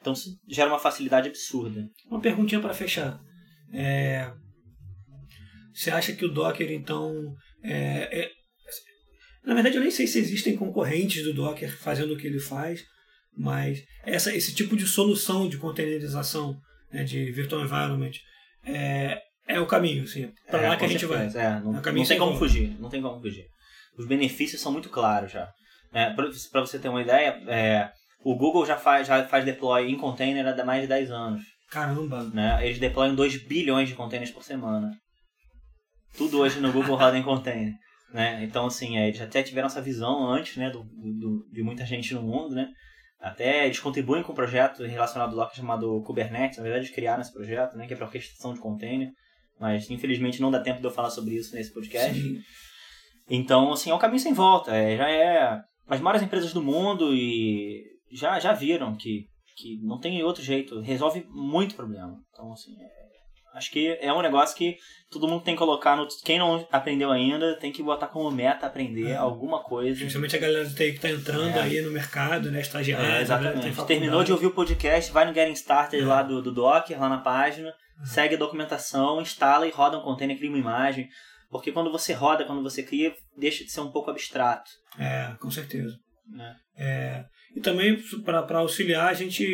Então, 0.00 0.12
isso 0.12 0.38
gera 0.48 0.70
uma 0.70 0.78
facilidade 0.78 1.28
absurda. 1.28 1.88
Uma 2.08 2.20
perguntinha 2.20 2.60
para 2.60 2.72
fechar. 2.72 3.20
É, 3.72 4.32
Você 5.76 5.90
acha 5.90 6.12
que 6.12 6.24
o 6.24 6.28
Docker, 6.32 6.70
então. 6.72 7.34
é- 7.62 8.22
é- 8.22 8.30
Na 9.44 9.54
verdade, 9.54 9.76
eu 9.76 9.82
nem 9.82 9.90
sei 9.90 10.06
se 10.06 10.18
existem 10.18 10.56
concorrentes 10.56 11.22
do 11.22 11.32
Docker 11.32 11.70
fazendo 11.78 12.14
o 12.14 12.16
que 12.16 12.26
ele 12.26 12.40
faz, 12.40 12.82
mas 13.36 13.80
essa, 14.04 14.34
esse 14.34 14.52
tipo 14.54 14.76
de 14.76 14.86
solução 14.86 15.48
de 15.48 15.56
containerização 15.58 16.56
né, 16.92 17.04
de 17.04 17.30
virtual 17.30 17.62
environment 17.62 18.12
é, 18.64 19.20
é 19.46 19.60
o 19.60 19.66
caminho. 19.66 20.02
Assim, 20.04 20.32
para 20.50 20.62
É, 20.62 20.68
lá 20.68 20.76
que 20.76 20.84
a 20.84 20.88
gente 20.88 21.06
vai. 21.06 21.26
É, 21.26 21.60
não, 21.60 21.76
É 21.76 21.78
o 21.78 21.82
caminho 21.82 22.02
não 22.02 22.08
tem 22.08 22.18
como 22.18 22.32
volta. 22.32 22.38
fugir, 22.46 22.76
não 22.80 22.88
tem 22.90 23.02
como 23.02 23.20
fugir. 23.20 23.46
Os 23.96 24.06
benefícios 24.06 24.60
são 24.60 24.72
muito 24.72 24.88
claros 24.88 25.30
já. 25.30 25.48
É, 25.92 26.10
para 26.10 26.60
você 26.60 26.78
ter 26.78 26.88
uma 26.88 27.02
ideia, 27.02 27.40
é, 27.46 27.90
o 28.24 28.34
Google 28.36 28.66
já 28.66 28.76
faz, 28.76 29.06
já 29.06 29.24
faz 29.28 29.44
deploy 29.44 29.88
em 29.88 29.96
container 29.96 30.44
há 30.46 30.64
mais 30.64 30.82
de 30.82 30.88
10 30.88 31.10
anos. 31.10 31.42
Caramba! 31.70 32.24
Né? 32.24 32.66
Eles 32.66 32.78
deployam 32.78 33.14
2 33.14 33.36
bilhões 33.46 33.88
de 33.88 33.94
containers 33.94 34.30
por 34.32 34.42
semana. 34.42 34.90
Tudo 36.16 36.40
hoje 36.40 36.60
no 36.60 36.72
Google 36.72 36.96
roda 36.96 37.16
em 37.16 37.22
container. 37.22 37.72
Né? 38.12 38.44
Então, 38.44 38.66
assim, 38.66 38.96
é, 38.98 39.08
eles 39.08 39.20
até 39.20 39.42
tiveram 39.42 39.66
essa 39.66 39.80
visão 39.82 40.30
antes 40.30 40.56
né, 40.56 40.70
do, 40.70 40.82
do- 40.84 41.46
de 41.52 41.62
muita 41.62 41.84
gente 41.84 42.14
no 42.14 42.22
mundo. 42.22 42.54
Né? 42.54 42.68
Até 43.20 43.64
eles 43.66 43.78
contribuem 43.80 44.22
com 44.22 44.32
um 44.32 44.34
projeto 44.34 44.82
relacionado 44.84 45.30
ao 45.30 45.36
Docker 45.36 45.56
chamado 45.56 46.02
Kubernetes. 46.02 46.58
Na 46.58 46.62
verdade, 46.64 46.84
eles 46.86 46.94
criaram 46.94 47.20
esse 47.20 47.32
projeto, 47.32 47.76
né, 47.76 47.86
que 47.86 47.92
é 47.92 47.96
para 47.96 48.06
orquestração 48.06 48.54
de 48.54 48.60
container. 48.60 49.10
Mas, 49.58 49.90
infelizmente, 49.90 50.40
não 50.40 50.50
dá 50.50 50.60
tempo 50.60 50.80
de 50.80 50.86
eu 50.86 50.90
falar 50.90 51.10
sobre 51.10 51.34
isso 51.34 51.54
nesse 51.54 51.72
podcast. 51.72 52.14
Sim. 52.20 52.40
Então, 53.28 53.72
assim, 53.72 53.90
é 53.90 53.94
um 53.94 53.98
caminho 53.98 54.20
sem 54.20 54.32
volta. 54.32 54.74
É, 54.74 54.96
já 54.96 55.10
é 55.10 55.60
as 55.88 56.00
maiores 56.00 56.22
empresas 56.22 56.52
do 56.52 56.62
mundo 56.62 57.14
e 57.14 57.82
já, 58.12 58.38
já 58.38 58.52
viram 58.52 58.94
que, 58.94 59.24
que 59.56 59.78
não 59.82 59.98
tem 59.98 60.22
outro 60.22 60.42
jeito. 60.42 60.80
Resolve 60.80 61.26
muito 61.30 61.74
problema. 61.74 62.16
Então, 62.32 62.52
assim, 62.52 62.72
é- 62.80 63.05
acho 63.56 63.70
que 63.70 63.96
é 64.00 64.12
um 64.12 64.22
negócio 64.22 64.56
que 64.56 64.76
todo 65.10 65.26
mundo 65.26 65.42
tem 65.42 65.54
que 65.54 65.58
colocar 65.58 65.96
no... 65.96 66.06
Quem 66.24 66.38
não 66.38 66.66
aprendeu 66.70 67.10
ainda 67.10 67.56
tem 67.58 67.72
que 67.72 67.82
botar 67.82 68.08
como 68.08 68.30
meta 68.30 68.66
aprender 68.66 69.10
É. 69.10 69.16
alguma 69.16 69.62
coisa. 69.62 69.98
Principalmente 70.00 70.36
a 70.36 70.40
galera 70.40 70.64
do 70.64 70.74
TI 70.74 70.90
que 70.90 70.96
está 70.96 71.10
entrando 71.10 71.56
É. 71.56 71.60
aí 71.62 71.80
no 71.80 71.90
mercado, 71.90 72.50
né? 72.50 72.60
Estagiário, 72.60 73.06
É, 73.06 73.14
tá 73.16 73.20
exatamente. 73.22 73.86
Terminou 73.86 74.22
de 74.22 74.32
ouvir 74.32 74.46
o 74.46 74.50
podcast, 74.52 75.10
vai 75.12 75.24
no 75.24 75.34
Getting 75.34 75.52
Started 75.52 76.02
É. 76.02 76.06
lá 76.06 76.22
do, 76.22 76.42
do 76.42 76.52
Docker, 76.52 77.00
lá 77.00 77.08
na 77.08 77.18
página, 77.18 77.72
segue 78.04 78.34
a 78.34 78.38
documentação, 78.38 79.20
instala 79.22 79.66
e 79.66 79.70
roda 79.70 79.98
um 79.98 80.02
container, 80.02 80.36
cria 80.36 80.50
uma 80.50 80.58
imagem. 80.58 81.08
Porque 81.50 81.70
quando 81.72 81.90
você 81.92 82.12
roda, 82.12 82.44
quando 82.44 82.62
você 82.62 82.82
cria, 82.82 83.14
deixa 83.38 83.64
de 83.64 83.70
ser 83.70 83.80
um 83.80 83.90
pouco 83.92 84.10
abstrato. 84.10 84.68
É, 84.98 85.32
com 85.40 85.50
certeza. 85.50 85.96
Né? 86.28 86.56
É, 86.76 87.24
e 87.54 87.60
também 87.60 87.96
para 88.24 88.58
auxiliar, 88.58 89.08
a 89.08 89.14
gente. 89.14 89.46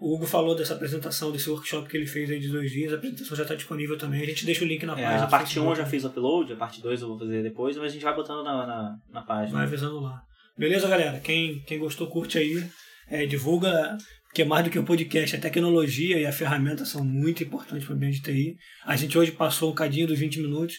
O 0.00 0.14
Hugo 0.14 0.26
falou 0.26 0.56
dessa 0.56 0.72
apresentação, 0.74 1.30
desse 1.30 1.50
workshop 1.50 1.86
que 1.88 1.96
ele 1.96 2.06
fez 2.06 2.30
aí 2.30 2.40
de 2.40 2.48
dois 2.48 2.70
dias, 2.70 2.90
a 2.92 2.96
apresentação 2.96 3.36
já 3.36 3.42
está 3.42 3.54
disponível 3.54 3.98
também. 3.98 4.22
A 4.22 4.26
gente 4.26 4.46
deixa 4.46 4.64
o 4.64 4.66
link 4.66 4.84
na 4.86 4.98
É, 4.98 5.04
página. 5.04 5.24
a 5.24 5.26
parte 5.26 5.60
1 5.60 5.62
eu 5.62 5.68
Facebook, 5.68 5.76
já 5.78 5.86
fiz 5.86 6.04
o 6.04 6.08
upload, 6.08 6.52
a 6.52 6.56
parte 6.56 6.80
2 6.82 7.02
eu 7.02 7.08
vou 7.08 7.18
fazer 7.18 7.42
depois, 7.42 7.76
mas 7.76 7.86
a 7.90 7.92
gente 7.92 8.02
vai 8.02 8.14
botando 8.16 8.42
na, 8.42 8.66
na, 8.66 8.96
na 9.12 9.22
página. 9.22 9.58
Vai 9.58 9.66
avisando 9.66 10.00
lá. 10.00 10.22
Beleza, 10.58 10.88
galera? 10.88 11.20
Quem, 11.20 11.60
quem 11.66 11.78
gostou, 11.78 12.06
curte 12.08 12.38
aí. 12.38 12.64
É, 13.08 13.26
divulga, 13.26 13.96
porque 14.28 14.42
mais 14.44 14.64
do 14.64 14.70
que 14.70 14.78
o 14.78 14.84
podcast, 14.84 15.36
a 15.36 15.40
tecnologia 15.40 16.18
e 16.18 16.24
a 16.24 16.32
ferramenta 16.32 16.84
são 16.86 17.04
muito 17.04 17.42
importantes 17.42 17.84
para 17.84 17.92
o 17.92 17.96
ambiente 17.96 18.20
de 18.20 18.22
TI. 18.22 18.56
A 18.86 18.96
gente 18.96 19.18
hoje 19.18 19.32
passou 19.32 19.70
um 19.70 19.74
cadinho 19.74 20.06
dos 20.06 20.18
20 20.18 20.40
minutos, 20.40 20.76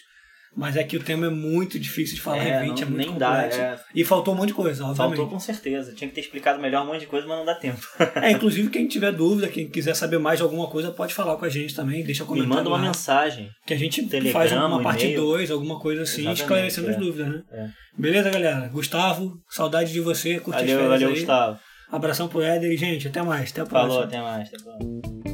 Mas 0.54 0.76
é 0.76 0.84
que 0.84 0.98
o 0.98 1.02
tema 1.02 1.28
é 1.28 1.30
muito 1.30 1.78
difícil 1.78 2.14
de 2.16 2.20
falar 2.20 2.36
É, 2.44 2.60
20, 2.62 2.80
não- 2.80 2.86
é 2.86 2.90
muito 2.90 3.08
nem 3.10 3.18
dá, 3.18 3.30
complexo. 3.32 3.58
é. 3.60 3.80
E 3.94 4.04
faltou 4.04 4.34
um 4.34 4.36
monte 4.36 4.48
de 4.48 4.54
coisa, 4.54 4.84
obviamente. 4.84 5.16
Faltou 5.16 5.32
com 5.32 5.38
certeza. 5.40 5.94
Tinha 5.94 6.06
que 6.08 6.14
ter 6.14 6.20
explicado 6.20 6.60
melhor 6.60 6.84
um 6.84 6.88
monte 6.88 7.00
de 7.00 7.06
coisa, 7.06 7.26
mas 7.26 7.38
não 7.38 7.46
dá 7.46 7.54
tempo. 7.54 7.80
É, 8.16 8.30
inclusive, 8.30 8.68
quem 8.68 8.86
tiver 8.86 9.12
dúvida, 9.12 9.48
quem 9.48 9.66
quiser 9.70 9.94
saber 9.94 10.18
mais 10.18 10.38
de 10.38 10.42
alguma 10.42 10.66
coisa, 10.68 10.90
pode 10.90 11.14
falar 11.14 11.36
com 11.36 11.44
a 11.46 11.48
gente 11.48 11.74
também, 11.74 12.04
deixa 12.04 12.22
Me 12.24 12.28
comentário 12.28 12.56
manda 12.56 12.68
uma 12.68 12.76
lá, 12.76 12.82
mensagem. 12.84 13.48
que 13.66 13.72
a 13.72 13.78
gente 13.78 14.02
Telegram, 14.06 14.32
faz 14.32 14.52
uma 14.52 14.76
um 14.76 14.82
parte 14.82 15.04
e-mail. 15.06 15.20
2, 15.22 15.50
alguma 15.50 15.80
coisa 15.80 16.02
assim, 16.02 16.20
Exatamente, 16.20 16.42
esclarecendo 16.42 16.90
as 16.90 16.96
é. 16.96 16.98
dúvidas, 16.98 17.28
né? 17.28 17.42
É. 17.50 17.66
Beleza, 17.98 18.28
galera? 18.30 18.68
Gustavo, 18.68 19.32
saudade 19.48 19.90
de 19.90 20.00
você, 20.00 20.38
curte 20.38 20.60
as 20.62 20.70
Valeu, 20.70 20.76
férias 20.76 20.90
valeu, 20.90 21.08
aí. 21.08 21.14
Gustavo. 21.14 21.58
Abração 21.90 22.28
pro 22.28 22.42
Éder 22.42 22.70
e, 22.70 22.76
gente, 22.76 23.08
até 23.08 23.22
mais, 23.22 23.50
até 23.52 23.62
a 23.62 23.66
próxima. 23.66 23.90
Falou, 23.92 24.04
até 24.04 24.20
mais. 24.20 24.48
Até 24.48 24.56
a 24.56 24.64
próxima. 24.64 25.31